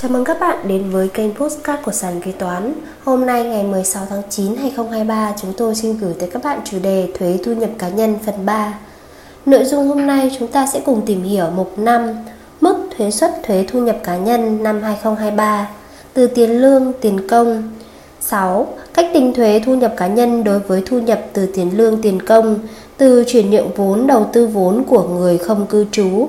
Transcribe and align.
Chào 0.00 0.10
mừng 0.10 0.24
các 0.24 0.40
bạn 0.40 0.68
đến 0.68 0.90
với 0.90 1.08
kênh 1.08 1.34
Postcard 1.34 1.82
của 1.84 1.92
Sàn 1.92 2.20
Kế 2.20 2.32
Toán. 2.32 2.72
Hôm 3.04 3.26
nay 3.26 3.44
ngày 3.44 3.62
16 3.62 4.06
tháng 4.10 4.22
9 4.30 4.46
2023, 4.56 5.32
chúng 5.42 5.52
tôi 5.56 5.74
xin 5.74 5.98
gửi 5.98 6.14
tới 6.18 6.28
các 6.32 6.44
bạn 6.44 6.60
chủ 6.64 6.78
đề 6.82 7.08
Thuế 7.18 7.38
thu 7.44 7.52
nhập 7.52 7.70
cá 7.78 7.88
nhân 7.88 8.16
phần 8.26 8.46
3. 8.46 8.78
Nội 9.46 9.64
dung 9.64 9.88
hôm 9.88 10.06
nay 10.06 10.30
chúng 10.38 10.48
ta 10.48 10.66
sẽ 10.66 10.80
cùng 10.84 11.02
tìm 11.06 11.22
hiểu 11.22 11.46
mục 11.56 11.78
5 11.78 12.14
Mức 12.60 12.88
thuế 12.96 13.10
suất 13.10 13.30
thuế 13.42 13.66
thu 13.68 13.80
nhập 13.80 13.98
cá 14.04 14.16
nhân 14.16 14.62
năm 14.62 14.82
2023 14.82 15.68
từ 16.14 16.26
tiền 16.26 16.50
lương, 16.60 16.92
tiền 17.00 17.28
công. 17.28 17.62
6. 18.20 18.66
Cách 18.94 19.10
tính 19.14 19.34
thuế 19.34 19.60
thu 19.66 19.74
nhập 19.74 19.94
cá 19.96 20.06
nhân 20.06 20.44
đối 20.44 20.58
với 20.58 20.82
thu 20.86 20.98
nhập 20.98 21.20
từ 21.32 21.46
tiền 21.46 21.76
lương, 21.76 22.02
tiền 22.02 22.22
công, 22.22 22.58
từ 22.96 23.24
chuyển 23.26 23.50
nhượng 23.50 23.70
vốn, 23.76 24.06
đầu 24.06 24.30
tư 24.32 24.46
vốn 24.46 24.84
của 24.84 25.08
người 25.08 25.38
không 25.38 25.66
cư 25.66 25.86
trú. 25.92 26.28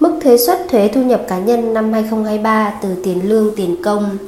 Mức 0.00 0.18
thuế 0.22 0.38
suất 0.38 0.68
thuế 0.68 0.88
thu 0.88 1.02
nhập 1.02 1.22
cá 1.28 1.38
nhân 1.38 1.74
năm 1.74 1.92
2023 1.92 2.74
từ 2.82 2.94
tiền 3.04 3.28
lương 3.28 3.54
tiền 3.56 3.76
công 3.82 4.18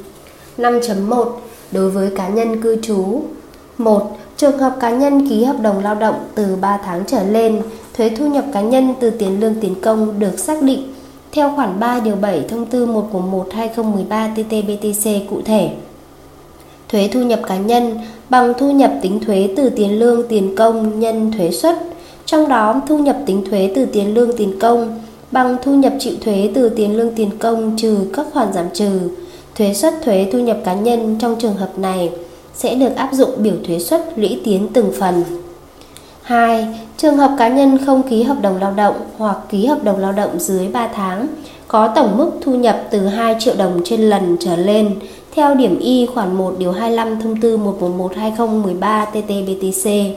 5.1 0.57 1.25
Đối 1.71 1.89
với 1.89 2.09
cá 2.15 2.27
nhân 2.27 2.61
cư 2.61 2.77
trú 2.81 3.21
1. 3.77 4.17
Trường 4.37 4.57
hợp 4.57 4.75
cá 4.79 4.89
nhân 4.89 5.29
ký 5.29 5.43
hợp 5.43 5.55
đồng 5.61 5.83
lao 5.83 5.95
động 5.95 6.15
từ 6.35 6.55
3 6.61 6.79
tháng 6.85 7.03
trở 7.07 7.23
lên, 7.23 7.61
thuế 7.93 8.09
thu 8.09 8.27
nhập 8.27 8.45
cá 8.53 8.61
nhân 8.61 8.93
từ 8.99 9.09
tiền 9.09 9.39
lương 9.39 9.55
tiền 9.61 9.75
công 9.81 10.19
được 10.19 10.39
xác 10.39 10.61
định 10.61 10.93
theo 11.31 11.53
khoản 11.55 11.79
3 11.79 11.99
điều 11.99 12.15
7 12.15 12.45
thông 12.49 12.65
tư 12.65 12.85
141 12.85 13.53
2013 13.53 14.33
TT-BTC 14.35 15.19
cụ 15.29 15.41
thể. 15.45 15.69
Thuế 16.89 17.09
thu 17.13 17.19
nhập 17.21 17.39
cá 17.47 17.57
nhân 17.57 17.99
bằng 18.29 18.53
thu 18.59 18.71
nhập 18.71 18.93
tính 19.01 19.19
thuế 19.25 19.53
từ 19.57 19.69
tiền 19.69 19.99
lương 19.99 20.27
tiền 20.27 20.55
công 20.55 20.99
nhân 20.99 21.31
thuế 21.37 21.51
suất, 21.51 21.75
trong 22.25 22.49
đó 22.49 22.81
thu 22.87 22.97
nhập 22.97 23.17
tính 23.25 23.45
thuế 23.49 23.71
từ 23.75 23.85
tiền 23.85 24.13
lương 24.13 24.37
tiền 24.37 24.59
công 24.59 24.99
bằng 25.31 25.57
thu 25.63 25.75
nhập 25.75 25.93
chịu 25.99 26.13
thuế 26.21 26.49
từ 26.55 26.69
tiền 26.69 26.97
lương 26.97 27.15
tiền 27.15 27.29
công 27.39 27.77
trừ 27.77 27.97
các 28.13 28.25
khoản 28.33 28.53
giảm 28.53 28.65
trừ. 28.73 28.99
Thuế 29.55 29.73
suất 29.73 29.93
thuế 30.03 30.27
thu 30.31 30.39
nhập 30.39 30.57
cá 30.65 30.73
nhân 30.73 31.15
trong 31.19 31.35
trường 31.39 31.55
hợp 31.55 31.79
này 31.79 32.11
sẽ 32.55 32.75
được 32.75 32.95
áp 32.95 33.09
dụng 33.13 33.29
biểu 33.37 33.55
thuế 33.67 33.79
suất 33.79 34.01
lũy 34.15 34.41
tiến 34.45 34.67
từng 34.73 34.91
phần. 34.99 35.23
2. 36.21 36.67
Trường 36.97 37.17
hợp 37.17 37.35
cá 37.37 37.47
nhân 37.47 37.77
không 37.85 38.03
ký 38.09 38.23
hợp 38.23 38.37
đồng 38.41 38.57
lao 38.57 38.73
động 38.77 38.95
hoặc 39.17 39.37
ký 39.49 39.65
hợp 39.65 39.83
đồng 39.83 39.99
lao 39.99 40.11
động 40.11 40.39
dưới 40.39 40.67
3 40.67 40.87
tháng 40.87 41.27
có 41.67 41.87
tổng 41.87 42.17
mức 42.17 42.31
thu 42.41 42.55
nhập 42.55 42.83
từ 42.89 43.07
2 43.07 43.35
triệu 43.39 43.53
đồng 43.57 43.81
trên 43.85 44.01
lần 44.01 44.37
trở 44.39 44.55
lên 44.55 44.95
theo 45.35 45.55
điểm 45.55 45.79
Y 45.79 46.05
khoản 46.05 46.35
1 46.35 46.55
điều 46.57 46.71
25 46.71 47.21
thông 47.21 47.41
tư 47.41 47.57
111-2013-TT-BTC. 47.57 50.13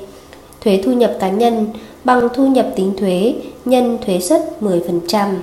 Thuế 0.61 0.83
thu 0.85 0.93
nhập 0.93 1.13
cá 1.21 1.29
nhân 1.29 1.67
bằng 2.05 2.29
thu 2.35 2.47
nhập 2.47 2.67
tính 2.77 2.93
thuế 2.99 3.35
nhân 3.65 3.99
thuế 4.07 4.21
suất 4.21 4.43
10%. 4.61 5.35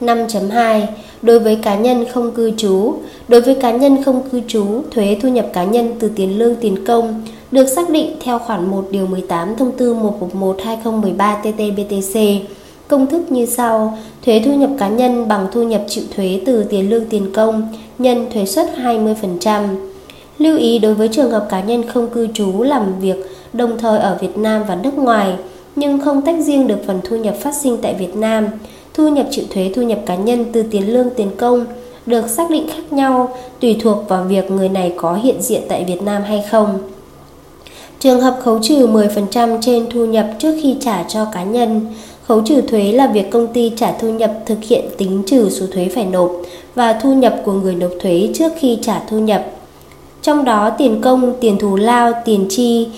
5.2 0.00 0.86
Đối 1.22 1.38
với 1.38 1.56
cá 1.56 1.76
nhân 1.76 2.04
không 2.12 2.30
cư 2.30 2.52
trú 2.56 2.94
Đối 3.28 3.40
với 3.40 3.54
cá 3.54 3.70
nhân 3.70 4.02
không 4.02 4.22
cư 4.30 4.40
trú, 4.48 4.82
thuế 4.90 5.16
thu 5.22 5.28
nhập 5.28 5.46
cá 5.52 5.64
nhân 5.64 5.94
từ 6.00 6.10
tiền 6.16 6.38
lương 6.38 6.56
tiền 6.56 6.84
công 6.84 7.22
được 7.50 7.66
xác 7.66 7.90
định 7.90 8.16
theo 8.24 8.38
khoản 8.38 8.70
1 8.70 8.86
điều 8.90 9.06
18 9.06 9.56
thông 9.56 9.72
tư 9.72 9.94
111-2013-TT-BTC. 9.94 12.40
Công 12.88 13.06
thức 13.06 13.32
như 13.32 13.46
sau: 13.46 13.98
thuế 14.24 14.42
thu 14.44 14.54
nhập 14.54 14.70
cá 14.78 14.88
nhân 14.88 15.28
bằng 15.28 15.46
thu 15.52 15.62
nhập 15.62 15.84
chịu 15.88 16.04
thuế 16.16 16.40
từ 16.46 16.64
tiền 16.64 16.90
lương 16.90 17.06
tiền 17.06 17.32
công 17.32 17.74
nhân 17.98 18.26
thuế 18.34 18.46
suất 18.46 18.66
20%. 18.76 19.76
Lưu 20.38 20.58
ý 20.58 20.78
đối 20.78 20.94
với 20.94 21.08
trường 21.08 21.30
hợp 21.30 21.46
cá 21.50 21.60
nhân 21.60 21.82
không 21.88 22.10
cư 22.10 22.28
trú 22.34 22.62
làm 22.62 23.00
việc 23.00 23.16
đồng 23.58 23.78
thời 23.78 23.98
ở 23.98 24.18
Việt 24.20 24.38
Nam 24.38 24.62
và 24.68 24.74
nước 24.74 24.94
ngoài 24.94 25.34
nhưng 25.76 26.00
không 26.00 26.22
tách 26.22 26.36
riêng 26.40 26.66
được 26.66 26.78
phần 26.86 27.00
thu 27.04 27.16
nhập 27.16 27.34
phát 27.36 27.54
sinh 27.54 27.76
tại 27.82 27.94
Việt 27.94 28.16
Nam, 28.16 28.46
thu 28.94 29.08
nhập 29.08 29.26
chịu 29.30 29.44
thuế 29.50 29.72
thu 29.74 29.82
nhập 29.82 29.98
cá 30.06 30.16
nhân 30.16 30.44
từ 30.52 30.62
tiền 30.62 30.92
lương 30.92 31.10
tiền 31.10 31.30
công 31.36 31.66
được 32.06 32.28
xác 32.28 32.50
định 32.50 32.66
khác 32.68 32.92
nhau 32.92 33.36
tùy 33.60 33.76
thuộc 33.82 34.08
vào 34.08 34.24
việc 34.24 34.50
người 34.50 34.68
này 34.68 34.94
có 34.96 35.14
hiện 35.14 35.42
diện 35.42 35.62
tại 35.68 35.84
Việt 35.84 36.02
Nam 36.02 36.22
hay 36.22 36.44
không. 36.50 36.78
Trường 38.00 38.20
hợp 38.20 38.38
khấu 38.42 38.58
trừ 38.62 38.86
10% 38.86 39.58
trên 39.60 39.86
thu 39.90 40.06
nhập 40.06 40.26
trước 40.38 40.54
khi 40.62 40.76
trả 40.80 41.02
cho 41.02 41.24
cá 41.32 41.42
nhân. 41.42 41.86
Khấu 42.26 42.42
trừ 42.42 42.60
thuế 42.60 42.92
là 42.92 43.06
việc 43.06 43.30
công 43.30 43.46
ty 43.46 43.72
trả 43.76 43.92
thu 43.92 44.10
nhập 44.10 44.32
thực 44.46 44.58
hiện 44.62 44.84
tính 44.98 45.22
trừ 45.26 45.50
số 45.50 45.66
thuế 45.72 45.88
phải 45.94 46.04
nộp 46.04 46.32
và 46.74 46.92
thu 46.92 47.14
nhập 47.14 47.36
của 47.44 47.52
người 47.52 47.74
nộp 47.74 47.90
thuế 48.00 48.30
trước 48.34 48.52
khi 48.58 48.78
trả 48.82 49.02
thu 49.10 49.18
nhập. 49.18 49.44
Trong 50.22 50.44
đó 50.44 50.70
tiền 50.70 51.00
công, 51.00 51.32
tiền 51.40 51.58
thù 51.58 51.76
lao, 51.76 52.12
tiền 52.24 52.46
chi 52.48 52.88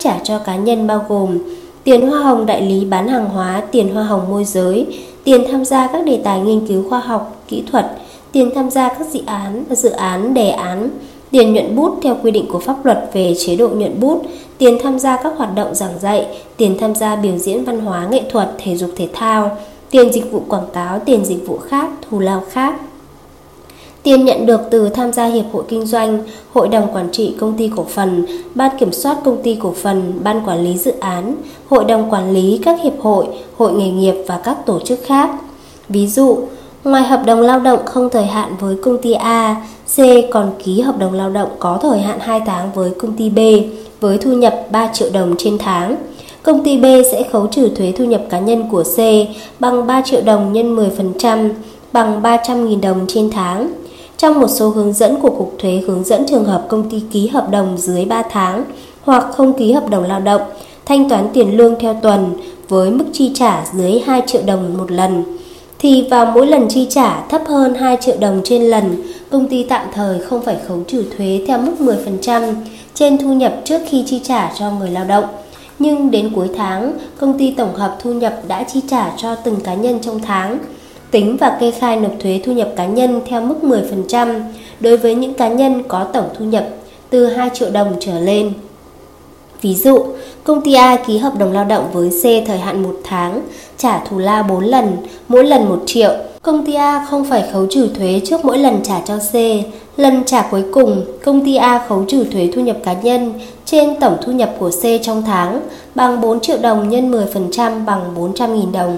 trả 0.00 0.18
cho 0.24 0.38
cá 0.38 0.56
nhân 0.56 0.86
bao 0.86 1.04
gồm 1.08 1.38
tiền 1.84 2.10
hoa 2.10 2.20
hồng 2.20 2.46
đại 2.46 2.62
lý 2.62 2.84
bán 2.84 3.08
hàng 3.08 3.28
hóa, 3.28 3.62
tiền 3.72 3.94
hoa 3.94 4.04
hồng 4.04 4.30
môi 4.30 4.44
giới, 4.44 4.86
tiền 5.24 5.44
tham 5.50 5.64
gia 5.64 5.86
các 5.86 6.04
đề 6.04 6.20
tài 6.24 6.40
nghiên 6.40 6.66
cứu 6.66 6.88
khoa 6.88 7.00
học, 7.00 7.42
kỹ 7.48 7.62
thuật, 7.72 7.86
tiền 8.32 8.50
tham 8.54 8.70
gia 8.70 8.88
các 8.88 9.06
dự 9.12 9.20
án, 9.26 9.64
dự 9.70 9.90
án, 9.90 10.34
đề 10.34 10.50
án, 10.50 10.88
tiền 11.30 11.52
nhuận 11.52 11.76
bút 11.76 11.98
theo 12.02 12.16
quy 12.22 12.30
định 12.30 12.46
của 12.52 12.58
pháp 12.58 12.84
luật 12.84 13.10
về 13.12 13.34
chế 13.38 13.56
độ 13.56 13.68
nhuận 13.68 14.00
bút, 14.00 14.22
tiền 14.58 14.78
tham 14.82 14.98
gia 14.98 15.16
các 15.16 15.32
hoạt 15.36 15.54
động 15.54 15.74
giảng 15.74 15.98
dạy, 16.00 16.26
tiền 16.56 16.76
tham 16.80 16.94
gia 16.94 17.16
biểu 17.16 17.38
diễn 17.38 17.64
văn 17.64 17.80
hóa 17.80 18.06
nghệ 18.10 18.22
thuật, 18.30 18.50
thể 18.58 18.76
dục 18.76 18.90
thể 18.96 19.08
thao, 19.12 19.56
tiền 19.90 20.12
dịch 20.12 20.32
vụ 20.32 20.42
quảng 20.48 20.66
cáo, 20.72 20.98
tiền 20.98 21.24
dịch 21.24 21.46
vụ 21.46 21.58
khác, 21.58 21.90
thù 22.10 22.18
lao 22.18 22.42
khác. 22.50 22.74
Tiền 24.02 24.24
nhận 24.24 24.46
được 24.46 24.60
từ 24.70 24.88
tham 24.88 25.12
gia 25.12 25.24
hiệp 25.24 25.44
hội 25.52 25.64
kinh 25.68 25.86
doanh, 25.86 26.18
hội 26.52 26.68
đồng 26.68 26.94
quản 26.94 27.08
trị 27.12 27.34
công 27.40 27.56
ty 27.56 27.70
cổ 27.76 27.84
phần, 27.88 28.26
ban 28.54 28.78
kiểm 28.78 28.92
soát 28.92 29.16
công 29.24 29.42
ty 29.42 29.54
cổ 29.54 29.74
phần, 29.82 30.12
ban 30.22 30.46
quản 30.46 30.64
lý 30.64 30.78
dự 30.78 30.92
án, 31.00 31.34
hội 31.68 31.84
đồng 31.84 32.10
quản 32.10 32.32
lý 32.32 32.60
các 32.64 32.80
hiệp 32.82 33.00
hội, 33.00 33.26
hội 33.56 33.72
nghề 33.72 33.90
nghiệp 33.90 34.14
và 34.26 34.40
các 34.44 34.66
tổ 34.66 34.80
chức 34.80 34.98
khác. 35.04 35.30
Ví 35.88 36.06
dụ, 36.06 36.38
ngoài 36.84 37.02
hợp 37.02 37.22
đồng 37.26 37.40
lao 37.40 37.60
động 37.60 37.80
không 37.84 38.10
thời 38.10 38.26
hạn 38.26 38.56
với 38.60 38.76
công 38.82 38.98
ty 39.02 39.12
A, 39.12 39.66
C 39.96 39.98
còn 40.30 40.52
ký 40.64 40.80
hợp 40.80 40.98
đồng 40.98 41.12
lao 41.12 41.30
động 41.30 41.48
có 41.58 41.78
thời 41.82 41.98
hạn 42.00 42.18
2 42.20 42.40
tháng 42.46 42.70
với 42.74 42.90
công 42.90 43.12
ty 43.12 43.30
B 43.30 43.38
với 44.00 44.18
thu 44.18 44.32
nhập 44.32 44.66
3 44.70 44.90
triệu 44.92 45.08
đồng 45.12 45.34
trên 45.38 45.58
tháng. 45.58 45.96
Công 46.42 46.64
ty 46.64 46.78
B 46.78 46.84
sẽ 47.12 47.22
khấu 47.32 47.46
trừ 47.46 47.68
thuế 47.76 47.92
thu 47.92 48.04
nhập 48.04 48.22
cá 48.30 48.38
nhân 48.38 48.68
của 48.70 48.82
C 48.82 48.98
bằng 49.60 49.86
3 49.86 50.02
triệu 50.04 50.20
đồng 50.20 50.52
nhân 50.52 50.76
10% 50.76 51.50
bằng 51.92 52.22
300.000 52.22 52.80
đồng 52.80 53.06
trên 53.08 53.30
tháng. 53.30 53.72
Trong 54.20 54.40
một 54.40 54.48
số 54.48 54.68
hướng 54.68 54.92
dẫn 54.92 55.20
của 55.20 55.30
Cục 55.30 55.54
Thuế 55.58 55.82
hướng 55.86 56.04
dẫn 56.04 56.26
trường 56.28 56.44
hợp 56.44 56.66
công 56.68 56.90
ty 56.90 57.02
ký 57.12 57.28
hợp 57.28 57.50
đồng 57.50 57.78
dưới 57.78 58.04
3 58.04 58.22
tháng 58.22 58.64
hoặc 59.02 59.24
không 59.32 59.58
ký 59.58 59.72
hợp 59.72 59.90
đồng 59.90 60.04
lao 60.04 60.20
động, 60.20 60.40
thanh 60.86 61.08
toán 61.08 61.28
tiền 61.32 61.56
lương 61.56 61.80
theo 61.80 61.94
tuần 62.02 62.34
với 62.68 62.90
mức 62.90 63.04
chi 63.12 63.30
trả 63.34 63.64
dưới 63.72 63.98
2 64.06 64.22
triệu 64.26 64.42
đồng 64.46 64.76
một 64.78 64.90
lần 64.90 65.24
thì 65.78 66.08
vào 66.10 66.26
mỗi 66.26 66.46
lần 66.46 66.68
chi 66.68 66.86
trả 66.90 67.20
thấp 67.26 67.42
hơn 67.48 67.74
2 67.74 67.96
triệu 68.00 68.16
đồng 68.20 68.40
trên 68.44 68.62
lần, 68.62 69.02
công 69.30 69.48
ty 69.48 69.64
tạm 69.64 69.86
thời 69.94 70.18
không 70.18 70.42
phải 70.42 70.56
khấu 70.68 70.82
trừ 70.88 71.04
thuế 71.16 71.44
theo 71.46 71.58
mức 71.58 71.72
10% 71.78 72.54
trên 72.94 73.18
thu 73.18 73.32
nhập 73.32 73.54
trước 73.64 73.82
khi 73.88 74.04
chi 74.06 74.20
trả 74.24 74.52
cho 74.58 74.70
người 74.70 74.90
lao 74.90 75.04
động. 75.04 75.24
Nhưng 75.78 76.10
đến 76.10 76.32
cuối 76.34 76.48
tháng, 76.56 76.92
công 77.18 77.38
ty 77.38 77.50
tổng 77.50 77.74
hợp 77.74 77.96
thu 78.02 78.12
nhập 78.12 78.40
đã 78.48 78.62
chi 78.62 78.80
trả 78.90 79.12
cho 79.16 79.34
từng 79.34 79.60
cá 79.60 79.74
nhân 79.74 79.98
trong 80.02 80.18
tháng 80.18 80.58
tính 81.10 81.36
và 81.36 81.56
kê 81.60 81.70
khai 81.70 81.96
nộp 81.96 82.12
thuế 82.20 82.40
thu 82.44 82.52
nhập 82.52 82.68
cá 82.76 82.86
nhân 82.86 83.20
theo 83.26 83.40
mức 83.40 83.56
10% 83.62 84.40
đối 84.80 84.96
với 84.96 85.14
những 85.14 85.34
cá 85.34 85.48
nhân 85.48 85.82
có 85.88 86.04
tổng 86.04 86.28
thu 86.38 86.44
nhập 86.44 86.68
từ 87.10 87.26
2 87.26 87.50
triệu 87.54 87.70
đồng 87.70 87.96
trở 88.00 88.20
lên. 88.20 88.52
Ví 89.62 89.74
dụ, 89.74 90.04
công 90.44 90.60
ty 90.60 90.74
A 90.74 90.96
ký 90.96 91.18
hợp 91.18 91.38
đồng 91.38 91.52
lao 91.52 91.64
động 91.64 91.84
với 91.92 92.10
C 92.10 92.46
thời 92.46 92.58
hạn 92.58 92.82
1 92.82 92.94
tháng, 93.04 93.40
trả 93.76 94.04
thù 94.04 94.18
lao 94.18 94.42
4 94.42 94.64
lần, 94.64 94.96
mỗi 95.28 95.44
lần 95.44 95.68
1 95.68 95.82
triệu. 95.86 96.12
Công 96.42 96.66
ty 96.66 96.74
A 96.74 97.06
không 97.10 97.24
phải 97.24 97.44
khấu 97.52 97.66
trừ 97.70 97.88
thuế 97.98 98.20
trước 98.24 98.44
mỗi 98.44 98.58
lần 98.58 98.80
trả 98.82 99.00
cho 99.00 99.18
C. 99.18 99.34
Lần 99.96 100.24
trả 100.24 100.42
cuối 100.42 100.64
cùng, 100.72 101.04
công 101.24 101.44
ty 101.44 101.56
A 101.56 101.86
khấu 101.88 102.04
trừ 102.08 102.24
thuế 102.24 102.50
thu 102.54 102.62
nhập 102.62 102.76
cá 102.84 102.92
nhân 102.92 103.32
trên 103.64 104.00
tổng 104.00 104.16
thu 104.22 104.32
nhập 104.32 104.54
của 104.58 104.70
C 104.70 104.82
trong 105.02 105.22
tháng 105.26 105.60
bằng 105.94 106.20
4 106.20 106.40
triệu 106.40 106.58
đồng 106.58 106.88
nhân 106.88 107.10
10% 107.10 107.84
bằng 107.84 108.14
400.000 108.16 108.72
đồng. 108.72 108.96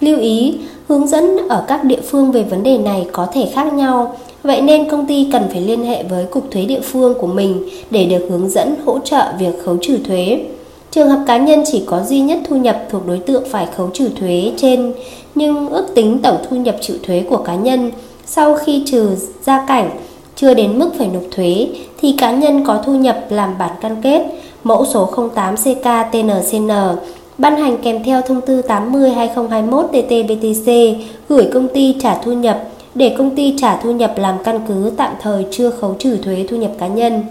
Lưu 0.00 0.18
ý, 0.18 0.54
hướng 0.88 1.06
dẫn 1.06 1.48
ở 1.48 1.64
các 1.68 1.84
địa 1.84 2.00
phương 2.10 2.32
về 2.32 2.42
vấn 2.42 2.62
đề 2.62 2.78
này 2.78 3.06
có 3.12 3.26
thể 3.32 3.48
khác 3.54 3.72
nhau, 3.72 4.16
vậy 4.42 4.60
nên 4.60 4.90
công 4.90 5.06
ty 5.06 5.28
cần 5.32 5.42
phải 5.52 5.60
liên 5.60 5.84
hệ 5.84 6.02
với 6.02 6.24
cục 6.24 6.50
thuế 6.50 6.64
địa 6.64 6.80
phương 6.80 7.14
của 7.20 7.26
mình 7.26 7.68
để 7.90 8.04
được 8.04 8.26
hướng 8.30 8.50
dẫn 8.50 8.74
hỗ 8.84 8.98
trợ 8.98 9.32
việc 9.38 9.64
khấu 9.64 9.76
trừ 9.82 9.98
thuế. 10.08 10.44
Trường 10.90 11.08
hợp 11.08 11.24
cá 11.26 11.36
nhân 11.36 11.62
chỉ 11.72 11.82
có 11.86 12.02
duy 12.02 12.20
nhất 12.20 12.38
thu 12.48 12.56
nhập 12.56 12.86
thuộc 12.90 13.06
đối 13.06 13.18
tượng 13.18 13.44
phải 13.50 13.66
khấu 13.76 13.90
trừ 13.94 14.08
thuế 14.20 14.52
trên, 14.56 14.92
nhưng 15.34 15.68
ước 15.68 15.86
tính 15.94 16.18
tổng 16.22 16.36
thu 16.50 16.56
nhập 16.56 16.76
chịu 16.80 16.96
thuế 17.02 17.22
của 17.30 17.36
cá 17.36 17.54
nhân 17.54 17.90
sau 18.26 18.54
khi 18.54 18.82
trừ 18.86 19.16
gia 19.42 19.66
cảnh 19.66 19.90
chưa 20.36 20.54
đến 20.54 20.78
mức 20.78 20.90
phải 20.98 21.08
nộp 21.12 21.22
thuế 21.30 21.68
thì 22.00 22.14
cá 22.18 22.30
nhân 22.30 22.64
có 22.64 22.82
thu 22.86 22.92
nhập 22.92 23.26
làm 23.30 23.58
bản 23.58 23.70
cam 23.80 24.02
kết 24.02 24.22
mẫu 24.64 24.86
số 24.86 25.10
08 25.34 25.56
CK 25.56 26.12
TNCN 26.12 26.70
ban 27.40 27.56
hành 27.56 27.76
kèm 27.82 28.04
theo 28.04 28.22
thông 28.22 28.40
tư 28.40 28.62
80/2021/TT-BTC 28.68 30.94
gửi 31.28 31.48
công 31.54 31.68
ty 31.68 31.96
trả 32.00 32.14
thu 32.14 32.32
nhập 32.32 32.62
để 32.94 33.14
công 33.18 33.36
ty 33.36 33.54
trả 33.58 33.76
thu 33.76 33.92
nhập 33.92 34.12
làm 34.16 34.34
căn 34.44 34.60
cứ 34.68 34.92
tạm 34.96 35.12
thời 35.22 35.46
chưa 35.50 35.70
khấu 35.70 35.94
trừ 35.98 36.16
thuế 36.16 36.46
thu 36.50 36.56
nhập 36.56 36.70
cá 36.78 36.86
nhân. 36.86 37.22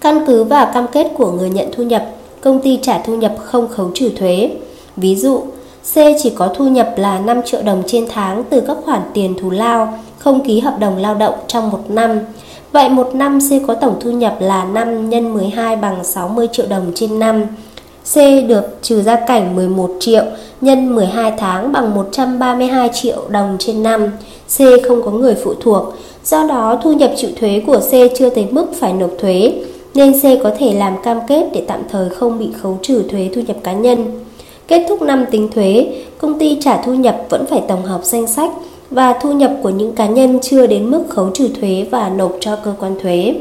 Căn 0.00 0.26
cứ 0.26 0.44
vào 0.44 0.70
cam 0.74 0.86
kết 0.92 1.10
của 1.18 1.32
người 1.32 1.50
nhận 1.50 1.68
thu 1.76 1.82
nhập, 1.82 2.06
công 2.40 2.60
ty 2.60 2.78
trả 2.82 2.98
thu 2.98 3.16
nhập 3.16 3.34
không 3.44 3.68
khấu 3.68 3.90
trừ 3.94 4.10
thuế. 4.16 4.50
Ví 4.96 5.16
dụ, 5.16 5.40
C 5.94 5.96
chỉ 6.22 6.32
có 6.34 6.48
thu 6.48 6.68
nhập 6.68 6.94
là 6.96 7.18
5 7.18 7.40
triệu 7.44 7.62
đồng 7.62 7.82
trên 7.86 8.06
tháng 8.08 8.44
từ 8.50 8.60
các 8.60 8.76
khoản 8.84 9.00
tiền 9.14 9.34
thù 9.40 9.50
lao, 9.50 9.98
không 10.18 10.44
ký 10.44 10.60
hợp 10.60 10.78
đồng 10.78 10.96
lao 10.96 11.14
động 11.14 11.34
trong 11.46 11.70
một 11.70 11.80
năm. 11.88 12.20
Vậy 12.72 12.88
một 12.88 13.14
năm 13.14 13.38
C 13.40 13.66
có 13.66 13.74
tổng 13.74 13.96
thu 14.00 14.10
nhập 14.10 14.36
là 14.40 14.64
5 14.64 15.10
nhân 15.10 15.34
12 15.34 15.76
bằng 15.76 16.04
60 16.04 16.48
triệu 16.52 16.66
đồng 16.66 16.92
trên 16.94 17.18
năm. 17.18 17.42
C 18.14 18.16
được 18.48 18.82
trừ 18.82 19.02
gia 19.02 19.16
cảnh 19.16 19.56
11 19.56 19.90
triệu 20.00 20.24
nhân 20.60 20.94
12 20.94 21.32
tháng 21.38 21.72
bằng 21.72 21.94
132 21.94 22.90
triệu 22.94 23.22
đồng 23.28 23.56
trên 23.58 23.82
năm. 23.82 24.10
C 24.56 24.58
không 24.88 25.02
có 25.02 25.10
người 25.10 25.34
phụ 25.44 25.54
thuộc, 25.60 25.94
do 26.24 26.46
đó 26.48 26.80
thu 26.82 26.92
nhập 26.92 27.12
chịu 27.16 27.30
thuế 27.40 27.62
của 27.66 27.78
C 27.78 27.90
chưa 28.18 28.30
tới 28.30 28.46
mức 28.50 28.66
phải 28.74 28.92
nộp 28.92 29.10
thuế, 29.18 29.52
nên 29.94 30.12
C 30.12 30.22
có 30.42 30.50
thể 30.58 30.72
làm 30.72 30.94
cam 31.02 31.18
kết 31.28 31.46
để 31.52 31.64
tạm 31.66 31.80
thời 31.90 32.08
không 32.08 32.38
bị 32.38 32.48
khấu 32.62 32.78
trừ 32.82 33.02
thuế 33.10 33.30
thu 33.34 33.40
nhập 33.46 33.56
cá 33.62 33.72
nhân. 33.72 34.24
Kết 34.68 34.86
thúc 34.88 35.02
năm 35.02 35.24
tính 35.30 35.48
thuế, 35.54 35.86
công 36.18 36.38
ty 36.38 36.58
trả 36.60 36.82
thu 36.82 36.94
nhập 36.94 37.16
vẫn 37.28 37.46
phải 37.46 37.62
tổng 37.68 37.82
hợp 37.82 38.00
danh 38.04 38.26
sách 38.26 38.50
và 38.90 39.18
thu 39.22 39.32
nhập 39.32 39.52
của 39.62 39.70
những 39.70 39.92
cá 39.92 40.06
nhân 40.06 40.38
chưa 40.42 40.66
đến 40.66 40.90
mức 40.90 41.04
khấu 41.08 41.30
trừ 41.34 41.48
thuế 41.60 41.86
và 41.90 42.08
nộp 42.08 42.32
cho 42.40 42.56
cơ 42.56 42.74
quan 42.80 42.94
thuế. 43.02 43.34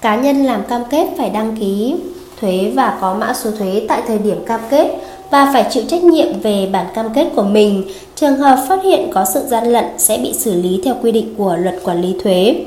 Cá 0.00 0.16
nhân 0.16 0.44
làm 0.44 0.62
cam 0.68 0.82
kết 0.90 1.08
phải 1.16 1.30
đăng 1.30 1.56
ký 1.60 1.94
thuế 2.40 2.70
và 2.74 2.98
có 3.00 3.14
mã 3.14 3.34
số 3.34 3.50
thuế 3.58 3.82
tại 3.88 4.02
thời 4.06 4.18
điểm 4.18 4.44
cam 4.46 4.60
kết 4.70 4.90
và 5.30 5.50
phải 5.52 5.66
chịu 5.70 5.82
trách 5.88 6.04
nhiệm 6.04 6.40
về 6.42 6.68
bản 6.72 6.86
cam 6.94 7.06
kết 7.14 7.26
của 7.36 7.42
mình. 7.42 7.82
Trường 8.14 8.36
hợp 8.36 8.64
phát 8.68 8.84
hiện 8.84 9.10
có 9.14 9.24
sự 9.34 9.40
gian 9.48 9.72
lận 9.72 9.84
sẽ 9.98 10.18
bị 10.18 10.32
xử 10.32 10.62
lý 10.62 10.80
theo 10.84 10.94
quy 11.02 11.12
định 11.12 11.34
của 11.38 11.56
luật 11.56 11.74
quản 11.84 12.02
lý 12.02 12.14
thuế. 12.24 12.64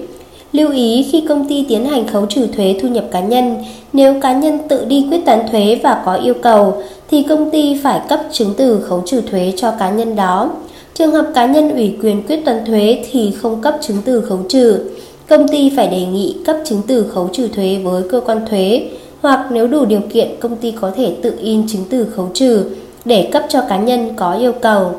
Lưu 0.51 0.71
ý 0.71 1.07
khi 1.11 1.21
công 1.29 1.49
ty 1.49 1.65
tiến 1.69 1.85
hành 1.85 2.07
khấu 2.07 2.25
trừ 2.25 2.47
thuế 2.47 2.75
thu 2.81 2.87
nhập 2.87 3.05
cá 3.11 3.19
nhân, 3.19 3.55
nếu 3.93 4.19
cá 4.21 4.33
nhân 4.33 4.59
tự 4.67 4.85
đi 4.85 5.07
quyết 5.09 5.25
toán 5.25 5.39
thuế 5.51 5.79
và 5.83 6.01
có 6.05 6.13
yêu 6.13 6.33
cầu 6.33 6.73
thì 7.11 7.23
công 7.23 7.51
ty 7.51 7.79
phải 7.83 8.01
cấp 8.09 8.19
chứng 8.31 8.53
từ 8.57 8.81
khấu 8.81 9.01
trừ 9.05 9.21
thuế 9.21 9.53
cho 9.55 9.71
cá 9.71 9.89
nhân 9.89 10.15
đó. 10.15 10.51
Trường 10.93 11.11
hợp 11.11 11.25
cá 11.35 11.45
nhân 11.45 11.75
ủy 11.75 11.97
quyền 12.03 12.23
quyết 12.27 12.45
toán 12.45 12.65
thuế 12.65 13.03
thì 13.11 13.31
không 13.41 13.61
cấp 13.61 13.77
chứng 13.81 13.97
từ 14.05 14.21
khấu 14.21 14.39
trừ. 14.49 14.79
Công 15.27 15.47
ty 15.47 15.71
phải 15.75 15.87
đề 15.87 16.05
nghị 16.05 16.35
cấp 16.45 16.57
chứng 16.65 16.81
từ 16.87 17.03
khấu 17.03 17.29
trừ 17.33 17.47
thuế 17.47 17.77
với 17.83 18.03
cơ 18.11 18.21
quan 18.25 18.45
thuế 18.49 18.89
hoặc 19.21 19.47
nếu 19.51 19.67
đủ 19.67 19.85
điều 19.85 20.01
kiện, 20.13 20.35
công 20.39 20.55
ty 20.55 20.71
có 20.71 20.91
thể 20.95 21.15
tự 21.23 21.33
in 21.39 21.67
chứng 21.67 21.85
từ 21.89 22.05
khấu 22.05 22.29
trừ 22.33 22.65
để 23.05 23.29
cấp 23.31 23.43
cho 23.49 23.61
cá 23.69 23.77
nhân 23.77 24.13
có 24.15 24.33
yêu 24.33 24.51
cầu. 24.51 24.91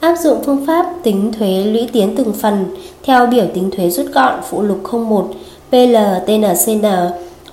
Áp 0.00 0.16
dụng 0.18 0.38
phương 0.44 0.66
pháp 0.66 0.86
tính 1.02 1.32
thuế 1.38 1.64
lũy 1.64 1.88
tiến 1.92 2.14
từng 2.16 2.32
phần 2.32 2.64
theo 3.02 3.26
biểu 3.26 3.46
tính 3.54 3.70
thuế 3.70 3.90
rút 3.90 4.06
gọn, 4.12 4.40
phụ 4.50 4.62
lục 4.62 4.80
01 4.92 5.30
PLTNCN 5.70 6.86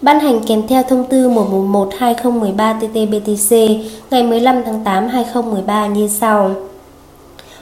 ban 0.02 0.20
hành 0.20 0.40
kèm 0.48 0.68
theo 0.68 0.84
thông 0.84 1.04
tư 1.04 1.30
111-2013-TT-BTC 1.30 3.84
ngày 4.12 4.24
15 4.24 4.64
tháng 4.66 4.84
8 4.84 5.08
2013 5.08 5.88
như 5.88 6.08
sau. 6.08 6.52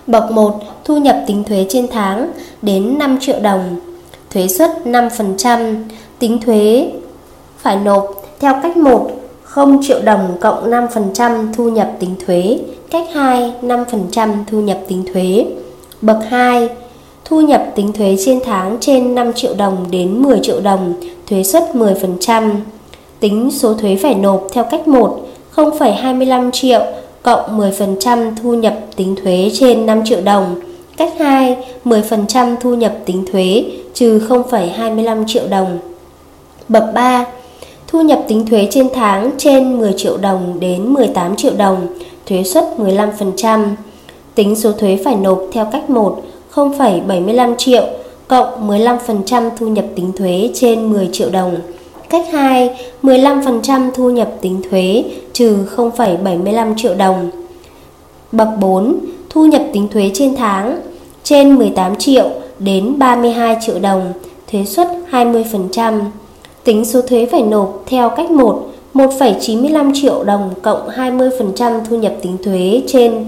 Bậc 0.08 0.32
1. 0.32 0.60
Thu 0.84 0.98
nhập 0.98 1.18
tính 1.28 1.44
thuế 1.44 1.66
trên 1.70 1.88
tháng 1.88 2.32
đến 2.62 2.98
5 3.00 3.18
triệu 3.22 3.40
đồng. 3.40 3.76
Thuế 4.30 4.48
suất 4.48 4.72
5%. 4.86 5.76
Tính 6.20 6.42
thuế 6.42 6.92
phải 7.58 7.76
nộp 7.76 8.25
theo 8.40 8.54
cách 8.64 8.78
1 8.78 9.12
0 9.44 9.80
triệu 9.88 10.02
đồng 10.02 10.38
cộng 10.42 10.72
5% 10.72 11.54
thu 11.54 11.70
nhập 11.70 11.92
tính 12.00 12.16
thuế. 12.26 12.60
Cách 12.92 13.06
2 13.14 13.54
5% 13.62 14.44
thu 14.48 14.62
nhập 14.62 14.80
tính 14.88 15.04
thuế. 15.14 15.46
Bậc 16.02 16.18
2 16.30 16.70
Thu 17.26 17.42
nhập 17.42 17.66
tính 17.76 17.94
thuế 17.94 18.16
trên 18.26 18.40
tháng 18.46 18.78
trên 18.82 19.16
5 19.16 19.34
triệu 19.34 19.54
đồng 19.54 19.86
đến 19.92 20.24
10 20.24 20.40
triệu 20.44 20.62
đồng, 20.62 20.94
thuế 21.30 21.44
suất 21.44 21.64
10%. 21.74 22.52
Tính 23.20 23.52
số 23.52 23.74
thuế 23.74 23.96
phải 23.96 24.16
nộp 24.16 24.48
theo 24.54 24.64
cách 24.64 24.88
1, 24.88 25.20
0,25 25.56 26.52
triệu 26.52 26.82
cộng 27.24 27.60
10% 27.60 28.36
thu 28.44 28.54
nhập 28.54 28.74
tính 28.96 29.16
thuế 29.24 29.50
trên 29.54 29.86
5 29.86 30.02
triệu 30.06 30.22
đồng. 30.22 30.56
Cách 30.98 31.14
2, 31.20 31.58
10% 31.86 32.56
thu 32.62 32.76
nhập 32.76 32.94
tính 33.06 33.26
thuế 33.32 33.66
trừ 33.94 34.20
0,25 34.30 35.24
triệu 35.28 35.44
đồng. 35.50 35.80
Bậc 36.70 36.84
3, 36.94 37.26
thu 37.88 38.02
nhập 38.02 38.24
tính 38.28 38.46
thuế 38.46 38.68
trên 38.72 38.88
tháng 38.94 39.32
trên 39.38 39.78
10 39.78 39.94
triệu 39.98 40.18
đồng 40.18 40.60
đến 40.60 40.94
18 40.94 41.36
triệu 41.36 41.54
đồng, 41.58 41.88
thuế 42.26 42.44
suất 42.44 42.64
15%. 42.78 43.66
Tính 44.36 44.56
số 44.56 44.72
thuế 44.72 44.98
phải 45.06 45.16
nộp 45.16 45.42
theo 45.52 45.68
cách 45.72 45.90
1, 45.90 46.22
0,75 46.54 47.56
triệu 47.56 47.88
cộng 48.28 48.70
15% 48.70 49.50
thu 49.58 49.68
nhập 49.68 49.86
tính 49.96 50.12
thuế 50.18 50.50
trên 50.54 50.90
10 50.94 51.10
triệu 51.12 51.30
đồng. 51.30 51.58
Cách 52.10 52.26
2, 52.32 52.70
15% 53.04 53.92
thu 53.92 54.10
nhập 54.10 54.32
tính 54.42 54.62
thuế 54.70 55.04
trừ 55.34 55.58
0,75 55.76 56.74
triệu 56.78 56.96
đồng. 56.96 57.30
Bậc 58.32 58.48
4, 58.60 59.00
thu 59.30 59.46
nhập 59.46 59.62
tính 59.74 59.88
thuế 59.88 60.12
trên 60.14 60.36
tháng 60.36 60.80
trên 61.24 61.56
18 61.56 61.96
triệu 61.96 62.30
đến 62.60 63.00
32 63.00 63.58
triệu 63.66 63.80
đồng, 63.80 64.14
thuế 64.52 64.66
suất 64.66 64.88
20%. 65.12 66.02
Tính 66.66 66.86
số 66.86 67.02
thuế 67.02 67.26
phải 67.26 67.42
nộp 67.42 67.84
theo 67.86 68.10
cách 68.10 68.32
1, 68.32 68.64
1,95 68.94 69.92
triệu 69.96 70.24
đồng 70.24 70.54
cộng 70.62 70.90
20% 70.90 71.86
thu 71.90 71.98
nhập 71.98 72.14
tính 72.22 72.38
thuế 72.44 72.82
trên 72.88 73.26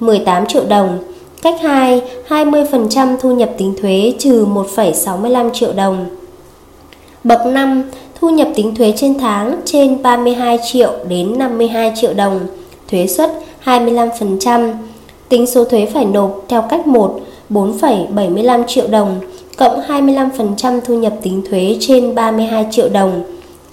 18 0.00 0.46
triệu 0.46 0.64
đồng 0.68 0.98
Cách 1.42 1.60
2, 1.60 2.02
20% 2.28 3.16
thu 3.20 3.34
nhập 3.34 3.50
tính 3.58 3.74
thuế 3.80 4.14
trừ 4.18 4.46
1,65 4.46 5.50
triệu 5.50 5.72
đồng. 5.72 6.06
Bậc 7.24 7.46
5, 7.46 7.82
thu 8.20 8.30
nhập 8.30 8.48
tính 8.54 8.74
thuế 8.74 8.92
trên 8.96 9.18
tháng 9.18 9.60
trên 9.64 10.02
32 10.02 10.58
triệu 10.72 10.92
đến 11.08 11.38
52 11.38 11.92
triệu 11.96 12.14
đồng, 12.14 12.40
thuế 12.90 13.06
suất 13.06 13.30
25%. 13.64 14.72
Tính 15.28 15.46
số 15.46 15.64
thuế 15.64 15.86
phải 15.86 16.04
nộp 16.04 16.44
theo 16.48 16.62
cách 16.62 16.86
1, 16.86 17.20
4,75 17.50 18.64
triệu 18.66 18.86
đồng 18.86 19.20
cộng 19.60 19.80
25% 19.88 20.80
thu 20.80 20.94
nhập 20.94 21.12
tính 21.22 21.42
thuế 21.50 21.76
trên 21.80 22.14
32 22.14 22.66
triệu 22.70 22.88
đồng. 22.88 23.22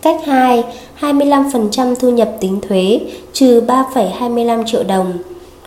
Cách 0.02 0.22
2, 0.26 0.64
25% 1.00 1.96
thu 1.96 2.10
nhập 2.10 2.32
tính 2.40 2.60
thuế 2.68 3.00
trừ 3.34 3.62
3,25 3.68 4.64
triệu 4.66 4.84
đồng. 4.84 5.14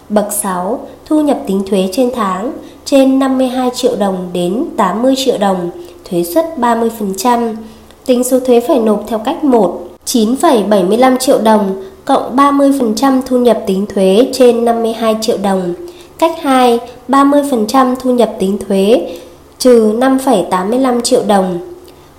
Bậc 0.08 0.32
6, 0.32 0.80
thu 1.06 1.20
nhập 1.20 1.38
tính 1.46 1.62
thuế 1.70 1.88
trên 1.92 2.10
tháng 2.14 2.52
trên 2.84 3.18
52 3.18 3.70
triệu 3.74 3.96
đồng 3.96 4.30
đến 4.32 4.64
80 4.76 5.14
triệu 5.16 5.38
đồng, 5.38 5.70
thuế 6.10 6.24
suất 6.24 6.46
30%. 6.58 7.54
Tính 8.06 8.24
số 8.24 8.40
thuế 8.40 8.60
phải 8.60 8.78
nộp 8.78 9.04
theo 9.08 9.18
cách 9.18 9.44
1, 9.44 9.80
9,75 10.06 11.16
triệu 11.16 11.38
đồng 11.38 11.82
cộng 12.04 12.36
30% 12.36 13.20
thu 13.26 13.38
nhập 13.38 13.62
tính 13.66 13.86
thuế 13.94 14.28
trên 14.32 14.64
52 14.64 15.16
triệu 15.20 15.36
đồng. 15.42 15.74
Cách 16.18 16.42
2, 16.42 16.78
30% 17.08 17.96
thu 17.96 18.14
nhập 18.14 18.30
tính 18.38 18.58
thuế 18.68 19.06
trừ 19.60 19.92
5,85 19.98 21.00
triệu 21.00 21.22
đồng. 21.26 21.58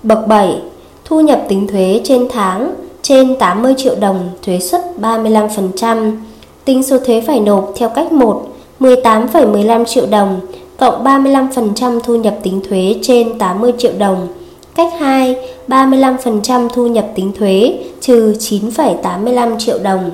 Bậc 0.02 0.26
7, 0.26 0.56
thu 1.04 1.20
nhập 1.20 1.42
tính 1.48 1.66
thuế 1.66 2.00
trên 2.04 2.28
tháng 2.32 2.74
trên 3.02 3.36
80 3.38 3.74
triệu 3.76 3.94
đồng, 4.00 4.30
thuế 4.42 4.58
suất 4.60 4.80
35%. 5.00 6.16
Tính 6.64 6.82
số 6.82 6.98
thuế 6.98 7.20
phải 7.26 7.40
nộp 7.40 7.72
theo 7.76 7.88
cách 7.88 8.12
1, 8.12 8.48
18,15 8.80 9.84
triệu 9.84 10.06
đồng 10.06 10.40
cộng 10.76 11.04
35% 11.04 12.00
thu 12.00 12.16
nhập 12.16 12.34
tính 12.42 12.60
thuế 12.68 12.96
trên 13.02 13.38
80 13.38 13.72
triệu 13.78 13.92
đồng. 13.98 14.28
Cách 14.74 14.92
2, 14.98 15.36
35% 15.68 16.68
thu 16.68 16.86
nhập 16.86 17.06
tính 17.14 17.32
thuế 17.38 17.78
trừ 18.00 18.34
9,85 18.38 19.58
triệu 19.58 19.78
đồng. 19.78 20.10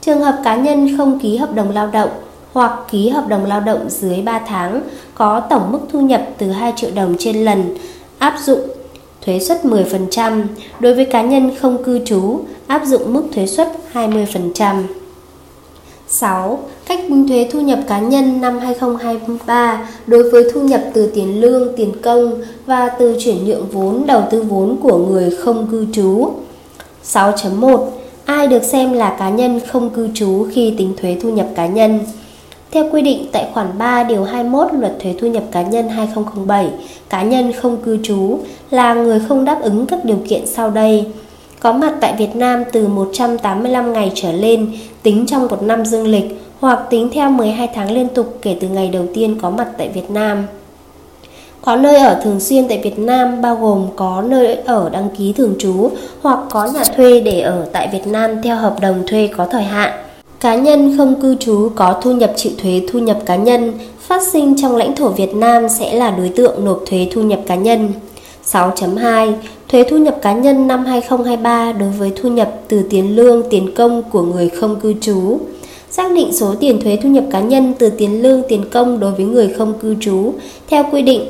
Trường 0.00 0.20
hợp 0.20 0.40
cá 0.44 0.56
nhân 0.56 0.96
không 0.96 1.18
ký 1.18 1.36
hợp 1.36 1.54
đồng 1.54 1.70
lao 1.70 1.86
động 1.92 2.10
hoặc 2.52 2.72
ký 2.90 3.08
hợp 3.08 3.28
đồng 3.28 3.44
lao 3.44 3.60
động 3.60 3.90
dưới 3.90 4.22
3 4.22 4.38
tháng 4.38 4.80
có 5.14 5.40
tổng 5.50 5.72
mức 5.72 5.80
thu 5.92 6.00
nhập 6.00 6.22
từ 6.38 6.50
2 6.50 6.72
triệu 6.76 6.90
đồng 6.94 7.16
trên 7.18 7.44
lần 7.44 7.76
áp 8.18 8.34
dụng 8.44 8.60
thuế 9.26 9.38
suất 9.38 9.64
10%, 9.64 10.44
đối 10.80 10.94
với 10.94 11.04
cá 11.04 11.22
nhân 11.22 11.50
không 11.60 11.84
cư 11.84 11.98
trú 12.04 12.40
áp 12.66 12.82
dụng 12.84 13.12
mức 13.12 13.22
thuế 13.34 13.46
suất 13.46 13.72
20%. 13.92 14.82
6. 16.08 16.58
Cách 16.86 17.00
tính 17.08 17.28
thuế 17.28 17.48
thu 17.52 17.60
nhập 17.60 17.78
cá 17.88 18.00
nhân 18.00 18.40
năm 18.40 18.58
2023 18.58 19.88
đối 20.06 20.30
với 20.30 20.50
thu 20.54 20.60
nhập 20.60 20.80
từ 20.92 21.10
tiền 21.14 21.40
lương, 21.40 21.76
tiền 21.76 21.92
công 22.02 22.42
và 22.66 22.88
từ 22.88 23.16
chuyển 23.24 23.44
nhượng 23.44 23.66
vốn, 23.72 24.06
đầu 24.06 24.22
tư 24.30 24.42
vốn 24.42 24.76
của 24.82 24.98
người 24.98 25.30
không 25.30 25.66
cư 25.70 25.86
trú. 25.92 26.30
6.1. 27.04 27.86
Ai 28.24 28.48
được 28.48 28.62
xem 28.62 28.92
là 28.92 29.16
cá 29.18 29.30
nhân 29.30 29.60
không 29.68 29.90
cư 29.90 30.08
trú 30.14 30.46
khi 30.52 30.74
tính 30.78 30.94
thuế 31.00 31.16
thu 31.22 31.30
nhập 31.30 31.46
cá 31.54 31.66
nhân? 31.66 32.00
Theo 32.72 32.84
quy 32.92 33.02
định 33.02 33.26
tại 33.32 33.46
khoản 33.54 33.66
3 33.78 34.02
điều 34.02 34.24
21 34.24 34.68
Luật 34.72 34.92
thuế 35.02 35.14
thu 35.20 35.26
nhập 35.26 35.42
cá 35.52 35.62
nhân 35.62 35.88
2007, 35.88 36.70
cá 37.08 37.22
nhân 37.22 37.52
không 37.52 37.76
cư 37.76 37.98
trú 38.02 38.38
là 38.70 38.94
người 38.94 39.20
không 39.28 39.44
đáp 39.44 39.62
ứng 39.62 39.86
các 39.86 40.04
điều 40.04 40.18
kiện 40.28 40.46
sau 40.46 40.70
đây. 40.70 41.06
Có 41.60 41.72
mặt 41.72 41.94
tại 42.00 42.14
Việt 42.18 42.36
Nam 42.36 42.64
từ 42.72 42.88
185 42.88 43.92
ngày 43.92 44.12
trở 44.14 44.32
lên 44.32 44.72
tính 45.02 45.26
trong 45.26 45.46
một 45.46 45.62
năm 45.62 45.84
dương 45.84 46.06
lịch 46.06 46.40
hoặc 46.60 46.80
tính 46.90 47.10
theo 47.12 47.30
12 47.30 47.68
tháng 47.74 47.90
liên 47.90 48.08
tục 48.08 48.38
kể 48.42 48.56
từ 48.60 48.68
ngày 48.68 48.88
đầu 48.88 49.04
tiên 49.14 49.38
có 49.42 49.50
mặt 49.50 49.68
tại 49.78 49.88
Việt 49.88 50.10
Nam. 50.10 50.46
Có 51.62 51.76
nơi 51.76 51.96
ở 51.96 52.20
thường 52.24 52.40
xuyên 52.40 52.68
tại 52.68 52.80
Việt 52.84 52.98
Nam 52.98 53.42
bao 53.42 53.56
gồm 53.56 53.86
có 53.96 54.24
nơi 54.28 54.54
ở 54.54 54.90
đăng 54.92 55.08
ký 55.18 55.32
thường 55.32 55.54
trú 55.58 55.90
hoặc 56.22 56.38
có 56.50 56.66
nhà 56.66 56.84
thuê 56.96 57.20
để 57.20 57.40
ở 57.40 57.66
tại 57.72 57.88
Việt 57.92 58.06
Nam 58.06 58.42
theo 58.42 58.56
hợp 58.56 58.76
đồng 58.80 59.06
thuê 59.06 59.28
có 59.36 59.46
thời 59.50 59.62
hạn. 59.62 60.01
Cá 60.42 60.54
nhân 60.54 60.94
không 60.96 61.20
cư 61.20 61.34
trú 61.34 61.70
có 61.74 62.00
thu 62.02 62.12
nhập 62.12 62.32
chịu 62.36 62.52
thuế 62.62 62.82
thu 62.88 62.98
nhập 62.98 63.18
cá 63.26 63.36
nhân 63.36 63.72
phát 63.98 64.22
sinh 64.22 64.54
trong 64.62 64.76
lãnh 64.76 64.96
thổ 64.96 65.08
Việt 65.08 65.34
Nam 65.34 65.68
sẽ 65.68 65.94
là 65.94 66.10
đối 66.10 66.28
tượng 66.28 66.64
nộp 66.64 66.82
thuế 66.86 67.08
thu 67.12 67.22
nhập 67.22 67.40
cá 67.46 67.54
nhân. 67.54 67.92
6.2 68.44 69.32
Thuế 69.68 69.84
thu 69.90 69.96
nhập 69.96 70.18
cá 70.22 70.32
nhân 70.32 70.66
năm 70.68 70.84
2023 70.84 71.72
đối 71.72 71.88
với 71.88 72.12
thu 72.16 72.28
nhập 72.28 72.52
từ 72.68 72.82
tiền 72.90 73.16
lương, 73.16 73.42
tiền 73.50 73.74
công 73.74 74.02
của 74.10 74.22
người 74.22 74.48
không 74.48 74.80
cư 74.80 74.94
trú. 75.00 75.38
Xác 75.90 76.12
định 76.12 76.32
số 76.32 76.54
tiền 76.60 76.80
thuế 76.80 76.98
thu 77.02 77.08
nhập 77.08 77.24
cá 77.30 77.40
nhân 77.40 77.74
từ 77.78 77.90
tiền 77.90 78.22
lương, 78.22 78.42
tiền 78.48 78.64
công 78.70 79.00
đối 79.00 79.12
với 79.12 79.24
người 79.24 79.48
không 79.48 79.74
cư 79.78 79.96
trú 80.00 80.32
theo 80.68 80.84
quy 80.92 81.02
định 81.02 81.22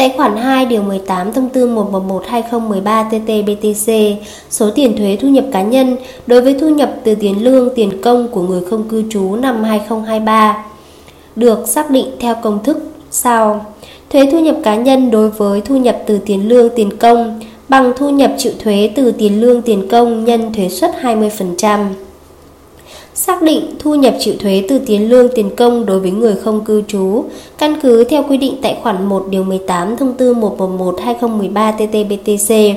Tại 0.00 0.12
khoản 0.16 0.36
2 0.36 0.66
điều 0.66 0.82
18 0.82 1.32
thông 1.32 1.48
tư 1.48 1.68
111-2013-TT-BTC, 1.68 4.14
số 4.50 4.70
tiền 4.70 4.96
thuế 4.96 5.18
thu 5.20 5.28
nhập 5.28 5.44
cá 5.52 5.62
nhân 5.62 5.96
đối 6.26 6.42
với 6.42 6.54
thu 6.60 6.68
nhập 6.68 6.94
từ 7.04 7.14
tiền 7.14 7.44
lương, 7.44 7.68
tiền 7.74 8.00
công 8.02 8.28
của 8.28 8.42
người 8.42 8.60
không 8.70 8.88
cư 8.88 9.04
trú 9.10 9.36
năm 9.36 9.64
2023 9.64 10.64
được 11.36 11.68
xác 11.68 11.90
định 11.90 12.06
theo 12.20 12.34
công 12.42 12.64
thức 12.64 12.78
sau. 13.10 13.66
Thuế 14.10 14.28
thu 14.32 14.40
nhập 14.40 14.56
cá 14.62 14.76
nhân 14.76 15.10
đối 15.10 15.30
với 15.30 15.60
thu 15.60 15.76
nhập 15.76 15.98
từ 16.06 16.18
tiền 16.26 16.48
lương, 16.48 16.68
tiền 16.76 16.96
công 16.96 17.40
bằng 17.68 17.92
thu 17.96 18.10
nhập 18.10 18.32
chịu 18.38 18.52
thuế 18.58 18.92
từ 18.96 19.12
tiền 19.12 19.40
lương, 19.40 19.62
tiền 19.62 19.88
công 19.88 20.24
nhân 20.24 20.54
thuế 20.54 20.68
suất 20.68 20.90
20% 21.02 21.86
xác 23.14 23.42
định 23.42 23.62
thu 23.78 23.94
nhập 23.94 24.14
chịu 24.20 24.34
thuế 24.38 24.64
từ 24.68 24.78
tiền 24.78 25.10
lương 25.10 25.28
tiền 25.34 25.50
công 25.56 25.86
đối 25.86 26.00
với 26.00 26.10
người 26.10 26.34
không 26.34 26.64
cư 26.64 26.82
trú, 26.88 27.24
căn 27.58 27.76
cứ 27.82 28.04
theo 28.04 28.24
quy 28.28 28.36
định 28.36 28.54
tại 28.62 28.78
khoản 28.82 29.06
1 29.06 29.26
điều 29.30 29.44
18 29.44 29.96
thông 29.96 30.14
tư 30.14 30.34
111/2013/TT-BTC. 30.34 32.74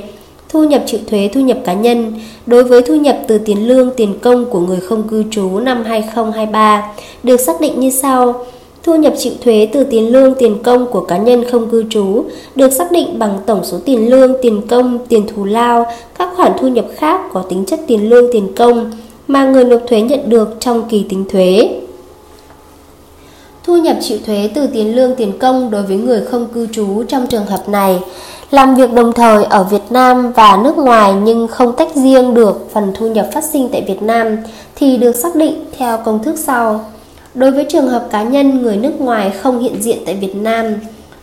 Thu 0.50 0.64
nhập 0.64 0.84
chịu 0.86 1.00
thuế 1.08 1.30
thu 1.34 1.42
nhập 1.42 1.58
cá 1.66 1.74
nhân 1.74 2.14
đối 2.46 2.64
với 2.64 2.82
thu 2.82 2.96
nhập 2.96 3.20
từ 3.28 3.38
tiền 3.38 3.68
lương 3.68 3.90
tiền 3.98 4.14
công 4.22 4.46
của 4.46 4.60
người 4.60 4.80
không 4.80 5.08
cư 5.08 5.24
trú 5.32 5.60
năm 5.60 5.84
2023 5.84 6.94
được 7.24 7.40
xác 7.40 7.62
định 7.62 7.80
như 7.80 7.90
sau: 7.90 8.46
Thu 8.84 8.96
nhập 8.96 9.14
chịu 9.18 9.34
thuế 9.44 9.68
từ 9.74 9.84
tiền 9.84 10.12
lương 10.12 10.36
tiền 10.36 10.58
công 10.64 10.86
của 10.86 11.02
cá 11.02 11.18
nhân 11.18 11.44
không 11.52 11.70
cư 11.70 11.84
trú 11.90 12.24
được 12.56 12.72
xác 12.72 12.92
định 12.92 13.20
bằng 13.20 13.40
tổng 13.46 13.64
số 13.64 13.78
tiền 13.86 14.10
lương, 14.10 14.34
tiền 14.42 14.62
công, 14.68 15.00
tiền 15.08 15.28
thù 15.28 15.46
lao, 15.46 15.86
các 16.18 16.30
khoản 16.36 16.52
thu 16.60 16.68
nhập 16.68 16.86
khác 16.96 17.22
có 17.34 17.42
tính 17.42 17.66
chất 17.66 17.80
tiền 17.88 18.10
lương 18.10 18.32
tiền 18.32 18.48
công 18.56 18.92
mà 19.28 19.46
người 19.46 19.64
nộp 19.64 19.82
thuế 19.88 20.02
nhận 20.02 20.30
được 20.30 20.58
trong 20.60 20.90
kỳ 20.90 21.06
tính 21.10 21.26
thuế. 21.30 21.80
Thu 23.64 23.78
nhập 23.78 23.98
chịu 24.02 24.18
thuế 24.26 24.50
từ 24.56 24.68
tiền 24.68 24.96
lương 24.96 25.16
tiền 25.16 25.40
công 25.40 25.72
đối 25.72 25.84
với 25.84 25.98
người 25.98 26.22
không 26.22 26.48
cư 26.54 26.68
trú 26.68 27.04
trong 27.04 27.28
trường 27.28 27.46
hợp 27.46 27.70
này 27.70 28.00
làm 28.54 28.76
việc 28.76 28.94
đồng 28.94 29.14
thời 29.14 29.44
ở 29.44 29.64
Việt 29.64 29.84
Nam 29.90 30.32
và 30.32 30.60
nước 30.64 30.78
ngoài 30.78 31.14
nhưng 31.24 31.48
không 31.48 31.76
tách 31.76 31.96
riêng 31.96 32.34
được 32.34 32.70
phần 32.74 32.92
thu 32.96 33.08
nhập 33.08 33.30
phát 33.34 33.44
sinh 33.44 33.70
tại 33.72 33.84
Việt 33.88 34.02
Nam 34.02 34.38
thì 34.76 34.98
được 34.98 35.16
xác 35.16 35.36
định 35.36 35.66
theo 35.78 35.98
công 35.98 36.24
thức 36.24 36.36
sau. 36.38 36.86
Đối 37.34 37.52
với 37.52 37.66
trường 37.70 37.88
hợp 37.88 38.08
cá 38.12 38.24
nhân 38.24 38.62
người 38.62 38.76
nước 38.76 39.02
ngoài 39.02 39.32
không 39.42 39.60
hiện 39.60 39.82
diện 39.82 39.98
tại 40.06 40.16
Việt 40.16 40.36
Nam, 40.36 40.66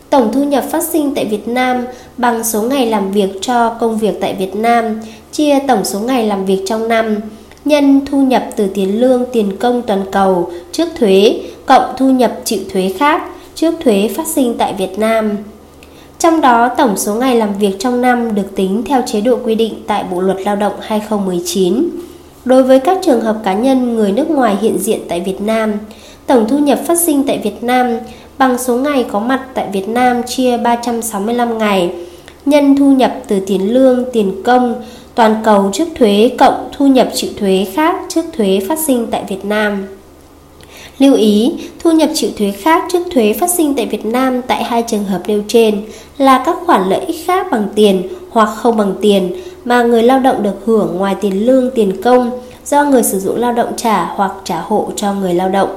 tổng 0.09 0.31
thu 0.33 0.43
nhập 0.43 0.63
phát 0.71 0.83
sinh 0.83 1.15
tại 1.15 1.25
Việt 1.25 1.47
Nam 1.47 1.85
bằng 2.17 2.43
số 2.43 2.61
ngày 2.61 2.85
làm 2.85 3.11
việc 3.11 3.29
cho 3.41 3.69
công 3.69 3.97
việc 3.97 4.17
tại 4.21 4.35
Việt 4.39 4.55
Nam 4.55 4.99
chia 5.31 5.59
tổng 5.67 5.85
số 5.85 5.99
ngày 5.99 6.27
làm 6.27 6.45
việc 6.45 6.63
trong 6.67 6.87
năm 6.87 7.15
nhân 7.65 8.01
thu 8.05 8.21
nhập 8.21 8.45
từ 8.55 8.67
tiền 8.73 8.99
lương 8.99 9.25
tiền 9.33 9.57
công 9.57 9.81
toàn 9.81 10.03
cầu 10.11 10.51
trước 10.71 10.89
thuế 10.95 11.41
cộng 11.65 11.95
thu 11.97 12.09
nhập 12.09 12.39
chịu 12.43 12.59
thuế 12.73 12.93
khác 12.99 13.23
trước 13.55 13.73
thuế 13.83 14.09
phát 14.15 14.27
sinh 14.27 14.55
tại 14.57 14.73
Việt 14.77 14.99
Nam. 14.99 15.37
Trong 16.19 16.41
đó, 16.41 16.69
tổng 16.77 16.97
số 16.97 17.15
ngày 17.15 17.35
làm 17.35 17.53
việc 17.59 17.75
trong 17.79 18.01
năm 18.01 18.35
được 18.35 18.55
tính 18.55 18.83
theo 18.85 19.03
chế 19.05 19.21
độ 19.21 19.37
quy 19.43 19.55
định 19.55 19.73
tại 19.87 20.03
Bộ 20.11 20.21
Luật 20.21 20.37
Lao 20.45 20.55
động 20.55 20.73
2019. 20.81 21.89
Đối 22.45 22.63
với 22.63 22.79
các 22.79 22.97
trường 23.03 23.21
hợp 23.21 23.37
cá 23.43 23.53
nhân 23.53 23.95
người 23.95 24.11
nước 24.11 24.29
ngoài 24.29 24.55
hiện 24.61 24.77
diện 24.79 24.99
tại 25.09 25.21
Việt 25.21 25.41
Nam, 25.41 25.73
tổng 26.27 26.47
thu 26.49 26.57
nhập 26.57 26.79
phát 26.85 26.99
sinh 26.99 27.23
tại 27.27 27.39
Việt 27.43 27.63
Nam 27.63 27.97
bằng 28.37 28.57
số 28.57 28.77
ngày 28.77 29.05
có 29.11 29.19
mặt 29.19 29.41
tại 29.53 29.67
Việt 29.73 29.89
Nam 29.89 30.21
chia 30.23 30.57
365 30.57 31.57
ngày, 31.57 31.93
nhân 32.45 32.75
thu 32.75 32.91
nhập 32.91 33.13
từ 33.27 33.39
tiền 33.39 33.73
lương, 33.73 34.05
tiền 34.13 34.43
công, 34.43 34.75
toàn 35.15 35.35
cầu 35.43 35.69
trước 35.73 35.87
thuế 35.95 36.31
cộng 36.37 36.69
thu 36.77 36.87
nhập 36.87 37.09
chịu 37.15 37.29
thuế 37.39 37.65
khác 37.73 37.95
trước 38.09 38.25
thuế 38.37 38.61
phát 38.67 38.79
sinh 38.79 39.07
tại 39.11 39.23
Việt 39.29 39.45
Nam. 39.45 39.87
Lưu 40.99 41.15
ý, 41.15 41.53
thu 41.79 41.91
nhập 41.91 42.09
chịu 42.13 42.29
thuế 42.37 42.51
khác 42.51 42.83
trước 42.91 43.03
thuế 43.11 43.33
phát 43.39 43.49
sinh 43.49 43.75
tại 43.75 43.85
Việt 43.85 44.05
Nam 44.05 44.41
tại 44.41 44.63
hai 44.63 44.83
trường 44.87 45.03
hợp 45.03 45.21
nêu 45.27 45.43
trên 45.47 45.81
là 46.17 46.43
các 46.45 46.57
khoản 46.65 46.89
lợi 46.89 46.99
ích 46.99 47.27
khác 47.27 47.47
bằng 47.51 47.67
tiền 47.75 48.07
hoặc 48.29 48.49
không 48.55 48.77
bằng 48.77 48.93
tiền 49.01 49.31
mà 49.65 49.83
người 49.83 50.03
lao 50.03 50.19
động 50.19 50.43
được 50.43 50.55
hưởng 50.65 50.97
ngoài 50.97 51.15
tiền 51.21 51.45
lương 51.45 51.71
tiền 51.75 52.01
công 52.01 52.31
do 52.65 52.83
người 52.83 53.03
sử 53.03 53.19
dụng 53.19 53.39
lao 53.39 53.53
động 53.53 53.73
trả 53.77 54.05
hoặc 54.05 54.31
trả 54.43 54.61
hộ 54.61 54.91
cho 54.95 55.13
người 55.13 55.33
lao 55.33 55.49
động. 55.49 55.69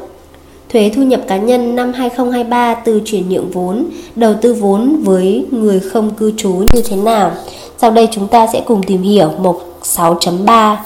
Thuế 0.68 0.90
thu 0.96 1.02
nhập 1.02 1.20
cá 1.28 1.36
nhân 1.36 1.76
năm 1.76 1.92
2023 1.92 2.74
từ 2.74 3.02
chuyển 3.04 3.28
nhượng 3.28 3.50
vốn, 3.50 3.86
đầu 4.16 4.34
tư 4.40 4.54
vốn 4.54 4.96
với 5.02 5.46
người 5.50 5.80
không 5.80 6.10
cư 6.10 6.32
trú 6.36 6.52
như 6.52 6.82
thế 6.84 6.96
nào? 6.96 7.32
Sau 7.78 7.90
đây 7.90 8.08
chúng 8.12 8.28
ta 8.28 8.46
sẽ 8.52 8.60
cùng 8.60 8.82
tìm 8.82 9.02
hiểu 9.02 9.30
mục 9.38 9.62
6.3 9.82 10.76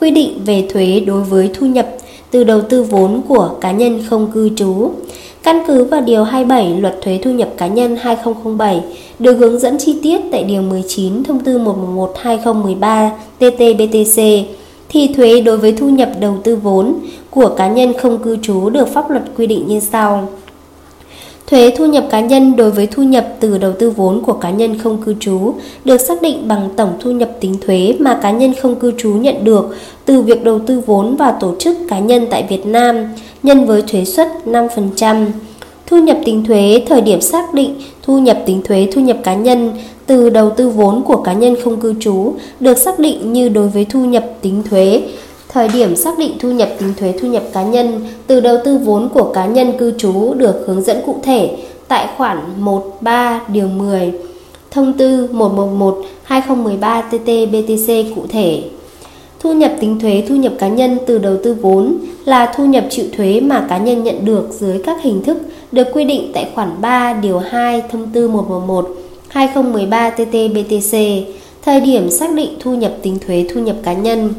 Quy 0.00 0.10
định 0.10 0.40
về 0.44 0.68
thuế 0.72 1.00
đối 1.06 1.22
với 1.22 1.50
thu 1.54 1.66
nhập 1.66 1.86
từ 2.30 2.44
đầu 2.44 2.60
tư 2.60 2.82
vốn 2.82 3.22
của 3.28 3.50
cá 3.60 3.72
nhân 3.72 4.04
không 4.10 4.30
cư 4.32 4.50
trú. 4.56 4.90
Căn 5.42 5.62
cứ 5.66 5.84
vào 5.84 6.00
Điều 6.00 6.24
27 6.24 6.80
Luật 6.80 6.98
Thuế 7.02 7.18
Thu 7.22 7.30
nhập 7.30 7.48
Cá 7.56 7.66
nhân 7.66 7.96
2007 8.00 8.80
được 9.18 9.34
hướng 9.34 9.58
dẫn 9.58 9.78
chi 9.78 9.98
tiết 10.02 10.20
tại 10.32 10.44
Điều 10.44 10.62
19 10.62 11.24
Thông 11.24 11.40
tư 11.40 11.58
111-2013 11.58 13.10
TT-BTC 13.40 14.44
thì 14.88 15.14
thuế 15.14 15.40
đối 15.40 15.56
với 15.56 15.72
thu 15.72 15.88
nhập 15.88 16.10
đầu 16.20 16.38
tư 16.44 16.56
vốn 16.56 16.94
của 17.30 17.48
cá 17.48 17.68
nhân 17.68 17.92
không 17.98 18.18
cư 18.18 18.36
trú 18.42 18.70
được 18.70 18.88
pháp 18.88 19.10
luật 19.10 19.22
quy 19.36 19.46
định 19.46 19.66
như 19.66 19.80
sau. 19.80 20.28
Thuế 21.52 21.70
thu 21.76 21.86
nhập 21.86 22.04
cá 22.10 22.20
nhân 22.20 22.56
đối 22.56 22.70
với 22.70 22.86
thu 22.86 23.02
nhập 23.02 23.28
từ 23.40 23.58
đầu 23.58 23.72
tư 23.72 23.90
vốn 23.90 24.22
của 24.22 24.32
cá 24.32 24.50
nhân 24.50 24.78
không 24.78 25.02
cư 25.02 25.14
trú 25.20 25.54
được 25.84 26.00
xác 26.00 26.22
định 26.22 26.48
bằng 26.48 26.68
tổng 26.76 26.92
thu 27.00 27.10
nhập 27.10 27.30
tính 27.40 27.54
thuế 27.66 27.96
mà 27.98 28.18
cá 28.22 28.30
nhân 28.30 28.54
không 28.62 28.74
cư 28.74 28.92
trú 28.98 29.10
nhận 29.10 29.44
được 29.44 29.76
từ 30.04 30.20
việc 30.22 30.44
đầu 30.44 30.58
tư 30.58 30.82
vốn 30.86 31.16
vào 31.16 31.36
tổ 31.40 31.54
chức 31.58 31.76
cá 31.88 31.98
nhân 31.98 32.26
tại 32.30 32.46
Việt 32.48 32.66
Nam 32.66 32.96
nhân 33.42 33.66
với 33.66 33.82
thuế 33.82 34.04
suất 34.04 34.28
5%. 34.46 35.26
Thu 35.86 35.98
nhập 35.98 36.18
tính 36.24 36.44
thuế, 36.44 36.82
thời 36.88 37.00
điểm 37.00 37.20
xác 37.20 37.54
định 37.54 37.74
thu 38.02 38.18
nhập 38.18 38.38
tính 38.46 38.62
thuế, 38.64 38.88
thu 38.92 39.00
nhập 39.00 39.16
cá 39.24 39.34
nhân 39.34 39.70
từ 40.06 40.30
đầu 40.30 40.50
tư 40.50 40.70
vốn 40.70 41.02
của 41.02 41.16
cá 41.16 41.32
nhân 41.32 41.56
không 41.64 41.80
cư 41.80 41.94
trú 42.00 42.34
được 42.60 42.78
xác 42.78 42.98
định 42.98 43.32
như 43.32 43.48
đối 43.48 43.68
với 43.68 43.84
thu 43.84 44.04
nhập 44.04 44.24
tính 44.40 44.62
thuế 44.70 45.02
Thời 45.52 45.68
điểm 45.68 45.96
xác 45.96 46.18
định 46.18 46.32
thu 46.40 46.50
nhập 46.50 46.68
tính 46.78 46.94
thuế 46.96 47.12
thu 47.20 47.28
nhập 47.28 47.42
cá 47.52 47.62
nhân 47.62 48.06
từ 48.26 48.40
đầu 48.40 48.56
tư 48.64 48.78
vốn 48.78 49.08
của 49.08 49.32
cá 49.32 49.46
nhân 49.46 49.72
cư 49.78 49.92
trú 49.98 50.34
được 50.34 50.64
hướng 50.66 50.82
dẫn 50.82 50.96
cụ 51.06 51.16
thể 51.22 51.56
tại 51.88 52.08
khoản 52.16 52.38
13 52.58 53.40
điều 53.48 53.68
10 53.68 54.12
Thông 54.70 54.92
tư 54.92 55.28
111-2013-TT-BTC 55.32 58.14
cụ 58.14 58.22
thể. 58.28 58.62
Thu 59.40 59.52
nhập 59.52 59.72
tính 59.80 60.00
thuế 60.00 60.24
thu 60.28 60.34
nhập 60.34 60.52
cá 60.58 60.68
nhân 60.68 60.98
từ 61.06 61.18
đầu 61.18 61.36
tư 61.44 61.54
vốn 61.54 61.96
là 62.24 62.52
thu 62.56 62.66
nhập 62.66 62.84
chịu 62.90 63.06
thuế 63.16 63.40
mà 63.40 63.66
cá 63.68 63.78
nhân 63.78 64.04
nhận 64.04 64.24
được 64.24 64.48
dưới 64.50 64.78
các 64.84 65.02
hình 65.02 65.22
thức 65.22 65.38
được 65.72 65.86
quy 65.92 66.04
định 66.04 66.30
tại 66.34 66.48
khoản 66.54 66.70
3 66.80 67.12
điều 67.12 67.38
2 67.38 67.82
Thông 67.92 68.10
tư 68.10 68.30
111-2013-TT-BTC. 69.32 71.22
Thời 71.64 71.80
điểm 71.80 72.10
xác 72.10 72.34
định 72.34 72.50
thu 72.60 72.74
nhập 72.74 72.92
tính 73.02 73.18
thuế 73.26 73.46
thu 73.54 73.60
nhập 73.60 73.76
cá 73.84 73.92
nhân 73.92 74.30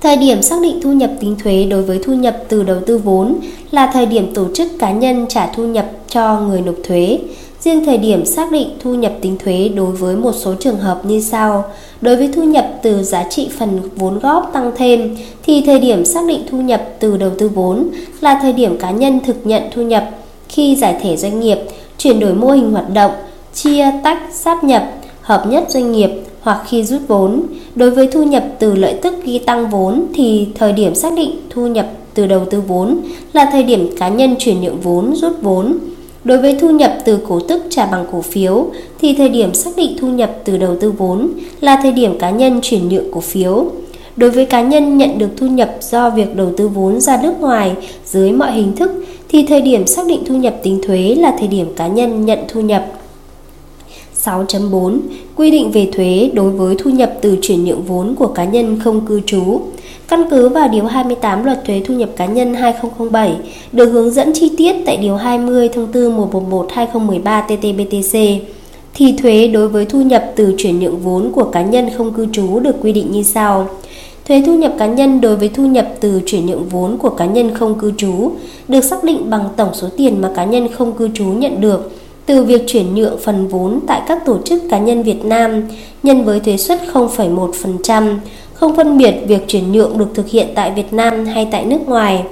Thời 0.00 0.16
điểm 0.16 0.42
xác 0.42 0.62
định 0.62 0.80
thu 0.82 0.92
nhập 0.92 1.10
tính 1.20 1.36
thuế 1.44 1.66
đối 1.70 1.82
với 1.82 2.00
thu 2.04 2.14
nhập 2.14 2.36
từ 2.48 2.62
đầu 2.62 2.76
tư 2.86 2.98
vốn 2.98 3.36
là 3.70 3.90
thời 3.92 4.06
điểm 4.06 4.34
tổ 4.34 4.44
chức 4.54 4.68
cá 4.78 4.90
nhân 4.90 5.26
trả 5.28 5.46
thu 5.46 5.66
nhập 5.66 5.86
cho 6.08 6.40
người 6.40 6.60
nộp 6.60 6.74
thuế. 6.84 7.18
Riêng 7.60 7.84
thời 7.84 7.98
điểm 7.98 8.26
xác 8.26 8.52
định 8.52 8.68
thu 8.82 8.94
nhập 8.94 9.12
tính 9.20 9.36
thuế 9.38 9.68
đối 9.68 9.92
với 9.92 10.16
một 10.16 10.32
số 10.32 10.54
trường 10.54 10.78
hợp 10.78 11.04
như 11.04 11.20
sau. 11.20 11.64
Đối 12.00 12.16
với 12.16 12.28
thu 12.34 12.44
nhập 12.44 12.66
từ 12.82 13.02
giá 13.02 13.24
trị 13.30 13.48
phần 13.58 13.80
vốn 13.96 14.18
góp 14.18 14.50
tăng 14.52 14.72
thêm 14.76 15.16
thì 15.42 15.62
thời 15.66 15.80
điểm 15.80 16.04
xác 16.04 16.20
định 16.28 16.40
thu 16.50 16.58
nhập 16.60 16.88
từ 16.98 17.16
đầu 17.16 17.30
tư 17.38 17.48
vốn 17.48 17.88
là 18.20 18.38
thời 18.42 18.52
điểm 18.52 18.78
cá 18.78 18.90
nhân 18.90 19.20
thực 19.26 19.36
nhận 19.44 19.62
thu 19.74 19.82
nhập 19.82 20.10
khi 20.48 20.76
giải 20.76 20.96
thể 21.02 21.16
doanh 21.16 21.40
nghiệp, 21.40 21.58
chuyển 21.98 22.20
đổi 22.20 22.34
mô 22.34 22.50
hình 22.50 22.72
hoạt 22.72 22.90
động, 22.90 23.12
chia 23.54 23.86
tách 24.04 24.22
sáp 24.32 24.64
nhập, 24.64 24.82
hợp 25.20 25.46
nhất 25.48 25.64
doanh 25.68 25.92
nghiệp 25.92 26.10
hoặc 26.46 26.62
khi 26.68 26.84
rút 26.84 27.00
vốn. 27.08 27.42
Đối 27.74 27.90
với 27.90 28.06
thu 28.06 28.22
nhập 28.22 28.44
từ 28.58 28.74
lợi 28.74 28.94
tức 29.02 29.14
ghi 29.24 29.38
tăng 29.38 29.70
vốn 29.70 30.06
thì 30.14 30.48
thời 30.54 30.72
điểm 30.72 30.94
xác 30.94 31.12
định 31.16 31.30
thu 31.50 31.66
nhập 31.66 31.86
từ 32.14 32.26
đầu 32.26 32.44
tư 32.50 32.60
vốn 32.60 32.98
là 33.32 33.48
thời 33.52 33.62
điểm 33.62 33.96
cá 33.98 34.08
nhân 34.08 34.34
chuyển 34.38 34.60
nhượng 34.60 34.80
vốn, 34.80 35.14
rút 35.14 35.32
vốn. 35.42 35.78
Đối 36.24 36.38
với 36.38 36.56
thu 36.60 36.70
nhập 36.70 36.96
từ 37.04 37.18
cổ 37.28 37.40
tức 37.40 37.62
trả 37.70 37.86
bằng 37.86 38.04
cổ 38.12 38.20
phiếu 38.20 38.66
thì 39.00 39.14
thời 39.14 39.28
điểm 39.28 39.54
xác 39.54 39.70
định 39.76 39.96
thu 40.00 40.08
nhập 40.08 40.36
từ 40.44 40.56
đầu 40.56 40.76
tư 40.80 40.90
vốn 40.90 41.28
là 41.60 41.80
thời 41.82 41.92
điểm 41.92 42.18
cá 42.18 42.30
nhân 42.30 42.60
chuyển 42.62 42.88
nhượng 42.88 43.12
cổ 43.12 43.20
phiếu. 43.20 43.66
Đối 44.16 44.30
với 44.30 44.46
cá 44.46 44.62
nhân 44.62 44.98
nhận 44.98 45.18
được 45.18 45.30
thu 45.36 45.46
nhập 45.46 45.76
do 45.80 46.10
việc 46.10 46.36
đầu 46.36 46.52
tư 46.56 46.68
vốn 46.68 47.00
ra 47.00 47.22
nước 47.22 47.40
ngoài 47.40 47.72
dưới 48.04 48.32
mọi 48.32 48.52
hình 48.52 48.76
thức 48.76 48.90
thì 49.28 49.46
thời 49.46 49.60
điểm 49.60 49.86
xác 49.86 50.06
định 50.06 50.24
thu 50.26 50.34
nhập 50.34 50.54
tính 50.62 50.80
thuế 50.82 51.14
là 51.18 51.36
thời 51.38 51.48
điểm 51.48 51.66
cá 51.76 51.86
nhân 51.86 52.24
nhận 52.24 52.38
thu 52.48 52.60
nhập. 52.60 52.86
6.4 54.24 54.98
Quy 55.36 55.50
định 55.50 55.70
về 55.70 55.88
thuế 55.92 56.30
đối 56.34 56.50
với 56.50 56.74
thu 56.78 56.90
nhập 56.90 57.12
từ 57.20 57.38
chuyển 57.42 57.64
nhượng 57.64 57.82
vốn 57.82 58.14
của 58.14 58.26
cá 58.26 58.44
nhân 58.44 58.80
không 58.84 59.06
cư 59.06 59.20
trú. 59.26 59.60
Căn 60.08 60.24
cứ 60.30 60.48
vào 60.48 60.68
Điều 60.68 60.84
28 60.84 61.44
Luật 61.44 61.64
Thuế 61.64 61.82
Thu 61.86 61.94
nhập 61.94 62.08
Cá 62.16 62.26
nhân 62.26 62.54
2007 62.54 63.36
được 63.72 63.86
hướng 63.86 64.10
dẫn 64.10 64.32
chi 64.34 64.52
tiết 64.56 64.76
tại 64.86 64.96
Điều 64.96 65.16
20 65.16 65.68
Thông 65.68 65.92
tư 65.92 66.10
111-2013-TT-BTC, 66.10 68.38
thì 68.94 69.14
thuế 69.22 69.48
đối 69.48 69.68
với 69.68 69.86
thu 69.86 70.02
nhập 70.02 70.32
từ 70.36 70.54
chuyển 70.58 70.80
nhượng 70.80 70.98
vốn 70.98 71.32
của 71.32 71.44
cá 71.44 71.62
nhân 71.62 71.90
không 71.96 72.12
cư 72.12 72.26
trú 72.32 72.60
được 72.60 72.76
quy 72.82 72.92
định 72.92 73.12
như 73.12 73.22
sau. 73.22 73.68
Thuế 74.28 74.42
thu 74.46 74.54
nhập 74.54 74.72
cá 74.78 74.86
nhân 74.86 75.20
đối 75.20 75.36
với 75.36 75.48
thu 75.48 75.66
nhập 75.66 75.88
từ 76.00 76.20
chuyển 76.26 76.46
nhượng 76.46 76.68
vốn 76.68 76.98
của 76.98 77.10
cá 77.10 77.26
nhân 77.26 77.54
không 77.54 77.78
cư 77.78 77.92
trú 77.96 78.30
được 78.68 78.84
xác 78.84 79.04
định 79.04 79.30
bằng 79.30 79.44
tổng 79.56 79.74
số 79.74 79.88
tiền 79.96 80.20
mà 80.20 80.30
cá 80.36 80.44
nhân 80.44 80.68
không 80.72 80.92
cư 80.92 81.08
trú 81.14 81.24
nhận 81.24 81.60
được 81.60 81.90
từ 82.26 82.42
việc 82.42 82.62
chuyển 82.66 82.94
nhượng 82.94 83.18
phần 83.18 83.48
vốn 83.48 83.80
tại 83.86 84.02
các 84.08 84.24
tổ 84.26 84.38
chức 84.44 84.62
cá 84.70 84.78
nhân 84.78 85.02
Việt 85.02 85.24
Nam 85.24 85.62
nhân 86.02 86.24
với 86.24 86.40
thuế 86.40 86.56
suất 86.56 86.80
0,1%, 86.92 88.16
không 88.54 88.76
phân 88.76 88.98
biệt 88.98 89.14
việc 89.26 89.48
chuyển 89.48 89.72
nhượng 89.72 89.98
được 89.98 90.08
thực 90.14 90.28
hiện 90.28 90.48
tại 90.54 90.70
Việt 90.70 90.92
Nam 90.92 91.26
hay 91.26 91.48
tại 91.50 91.64
nước 91.64 91.80
ngoài. 91.86 92.24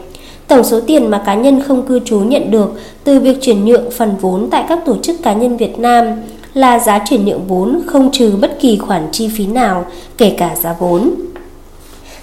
Tổng 0.49 0.65
số 0.65 0.81
tiền 0.81 1.11
mà 1.11 1.23
cá 1.27 1.35
nhân 1.35 1.63
không 1.63 1.83
cư 1.83 2.01
trú 2.05 2.19
nhận 2.19 2.51
được 2.51 2.73
từ 3.05 3.21
việc 3.21 3.39
chuyển 3.43 3.65
nhượng 3.65 3.91
phần 3.91 4.15
vốn 4.21 4.49
tại 4.51 4.65
các 4.69 4.85
tổ 4.85 4.97
chức 5.03 5.23
cá 5.23 5.33
nhân 5.33 5.57
Việt 5.57 5.79
Nam 5.79 6.05
là 6.55 6.79
giá 6.79 7.05
chuyển 7.09 7.25
nhượng 7.25 7.47
vốn 7.47 7.83
không 7.87 8.11
trừ 8.13 8.33
bất 8.41 8.61
kỳ 8.61 8.77
khoản 8.77 9.09
chi 9.13 9.29
phí 9.37 9.47
nào, 9.47 9.87
kể 10.19 10.35
cả 10.39 10.57
giá 10.63 10.75
vốn. 10.79 11.11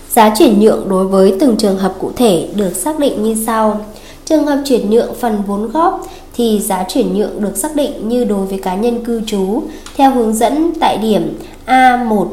Giá 0.09 0.33
chuyển 0.39 0.59
nhượng 0.59 0.89
đối 0.89 1.07
với 1.07 1.35
từng 1.39 1.57
trường 1.57 1.77
hợp 1.77 1.93
cụ 1.99 2.11
thể 2.15 2.47
được 2.55 2.75
xác 2.75 2.99
định 2.99 3.23
như 3.23 3.35
sau. 3.45 3.85
Trường 4.25 4.45
hợp 4.45 4.61
chuyển 4.65 4.89
nhượng 4.89 5.13
phần 5.19 5.37
vốn 5.47 5.71
góp 5.71 6.07
thì 6.33 6.59
giá 6.59 6.85
chuyển 6.89 7.13
nhượng 7.13 7.41
được 7.41 7.57
xác 7.57 7.75
định 7.75 8.09
như 8.09 8.23
đối 8.23 8.45
với 8.45 8.59
cá 8.59 8.75
nhân 8.75 9.05
cư 9.05 9.21
trú 9.25 9.63
theo 9.95 10.11
hướng 10.11 10.33
dẫn 10.33 10.73
tại 10.79 10.97
điểm 10.97 11.33
A1 11.65 12.27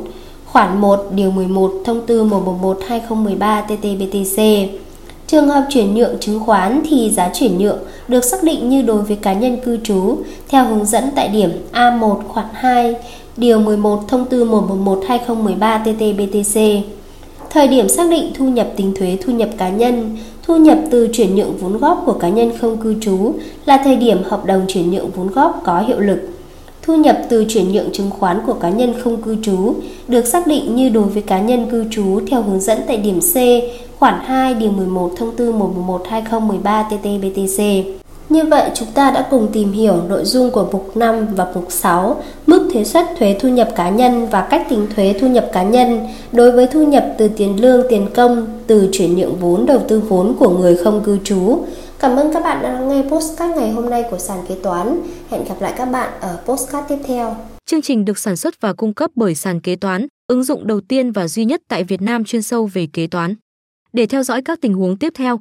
khoản 0.47 0.81
1 0.81 1.07
điều 1.15 1.31
11 1.31 1.73
thông 1.85 2.07
tư 2.07 2.25
111/2013/TT-BTC. 2.25 4.67
Trường 5.27 5.49
hợp 5.49 5.67
chuyển 5.71 5.95
nhượng 5.95 6.19
chứng 6.21 6.41
khoán 6.41 6.83
thì 6.91 7.11
giá 7.11 7.31
chuyển 7.35 7.59
nhượng 7.59 7.79
được 8.09 8.25
xác 8.25 8.43
định 8.43 8.69
như 8.69 8.83
đối 8.83 9.03
với 9.03 9.17
cá 9.17 9.33
nhân 9.33 9.59
cư 9.65 9.79
trú 9.85 10.19
theo 10.49 10.65
hướng 10.65 10.85
dẫn 10.85 11.05
tại 11.17 11.29
điểm 11.29 11.51
A1 11.73 12.17
khoản 12.29 12.47
2 12.53 12.95
điều 13.37 13.61
11 13.61 14.01
thông 14.09 14.25
tư 14.25 14.45
111/2013/TT-BTC. 14.45 16.81
Thời 17.51 17.69
điểm 17.69 17.89
xác 17.89 18.11
định 18.11 18.33
thu 18.35 18.49
nhập 18.49 18.69
tính 18.77 18.93
thuế 18.95 19.19
thu 19.21 19.33
nhập 19.33 19.49
cá 19.59 19.69
nhân, 19.69 20.17
thu 20.43 20.57
nhập 20.57 20.79
từ 20.91 21.09
chuyển 21.13 21.37
nhượng 21.37 21.57
vốn 21.57 21.79
góp 21.79 22.03
của 22.07 22.13
cá 22.13 22.29
nhân 22.29 22.53
không 22.61 22.77
cư 22.77 22.95
trú 23.01 23.33
là 23.65 23.81
thời 23.85 23.97
điểm 23.97 24.19
hợp 24.25 24.45
đồng 24.45 24.65
chuyển 24.69 24.91
nhượng 24.91 25.11
vốn 25.11 25.27
góp 25.27 25.61
có 25.65 25.81
hiệu 25.81 26.01
lực. 26.01 26.19
Thu 26.83 26.97
nhập 26.97 27.19
từ 27.29 27.45
chuyển 27.49 27.73
nhượng 27.73 27.93
chứng 27.93 28.11
khoán 28.11 28.41
của 28.47 28.55
cá 28.55 28.71
nhân 28.71 28.95
không 29.03 29.23
cư 29.23 29.37
trú 29.43 29.75
được 30.09 30.27
xác 30.27 30.47
định 30.47 30.77
như 30.77 30.89
đối 30.89 31.05
với 31.05 31.23
cá 31.23 31.41
nhân 31.41 31.67
cư 31.71 31.85
trú 31.91 32.21
theo 32.31 32.43
hướng 32.43 32.61
dẫn 32.61 32.79
tại 32.87 32.97
điểm 32.97 33.21
C, 33.21 33.35
khoản 33.99 34.15
2 34.25 34.55
điều 34.55 34.71
11 34.71 35.13
thông 35.17 35.37
tư 35.37 35.53
111/2013/TT-BTC. 35.53 37.85
Như 38.29 38.45
vậy 38.45 38.71
chúng 38.75 38.89
ta 38.95 39.11
đã 39.11 39.27
cùng 39.31 39.49
tìm 39.53 39.73
hiểu 39.73 40.03
nội 40.09 40.25
dung 40.25 40.51
của 40.51 40.69
mục 40.73 40.97
5 40.97 41.27
và 41.35 41.47
mục 41.55 41.67
6, 41.69 42.23
mức 42.47 42.71
thuế 42.73 42.85
suất 42.85 43.07
thuế 43.19 43.37
thu 43.41 43.49
nhập 43.49 43.69
cá 43.77 43.91
nhân 43.91 44.29
và 44.31 44.47
cách 44.51 44.67
tính 44.71 44.87
thuế 44.97 45.15
thu 45.21 45.29
nhập 45.29 45.51
cá 45.53 45.63
nhân 45.63 46.07
đối 46.33 46.53
với 46.53 46.67
thu 46.67 46.87
nhập 46.87 47.07
từ 47.19 47.29
tiền 47.29 47.61
lương, 47.61 47.87
tiền 47.89 48.09
công, 48.15 48.47
từ 48.67 48.89
chuyển 48.93 49.17
nhượng 49.17 49.37
vốn, 49.37 49.67
đầu 49.67 49.83
tư 49.89 50.01
vốn 50.01 50.37
của 50.39 50.59
người 50.59 50.77
không 50.77 51.03
cư 51.05 51.19
trú. 51.25 51.59
Cảm 51.99 52.17
ơn 52.17 52.33
các 52.33 52.43
bạn 52.43 52.63
đã 52.63 52.81
nghe 52.81 53.03
postcard 53.11 53.57
ngày 53.57 53.71
hôm 53.71 53.91
nay 53.91 54.05
của 54.11 54.19
sàn 54.19 54.39
kế 54.49 54.55
toán. 54.63 55.01
Hẹn 55.31 55.45
gặp 55.45 55.61
lại 55.61 55.73
các 55.77 55.85
bạn 55.85 56.13
ở 56.21 56.39
postcard 56.47 56.89
tiếp 56.89 56.99
theo. 57.07 57.37
Chương 57.67 57.83
trình 57.83 58.05
được 58.05 58.19
sản 58.19 58.37
xuất 58.37 58.61
và 58.61 58.73
cung 58.73 58.95
cấp 58.95 59.11
bởi 59.15 59.35
sàn 59.35 59.61
kế 59.61 59.77
toán, 59.77 60.07
ứng 60.27 60.45
dụng 60.45 60.67
đầu 60.67 60.81
tiên 60.81 61.13
và 61.13 61.29
duy 61.29 61.45
nhất 61.45 61.63
tại 61.69 61.85
Việt 61.85 62.03
Nam 62.03 62.25
chuyên 62.25 62.43
sâu 62.43 62.67
về 62.73 62.87
kế 62.93 63.07
toán. 63.07 63.35
Để 63.93 64.07
theo 64.07 64.23
dõi 64.23 64.43
các 64.43 64.61
tình 64.61 64.75
huống 64.75 64.97
tiếp 64.97 65.13
theo, 65.17 65.41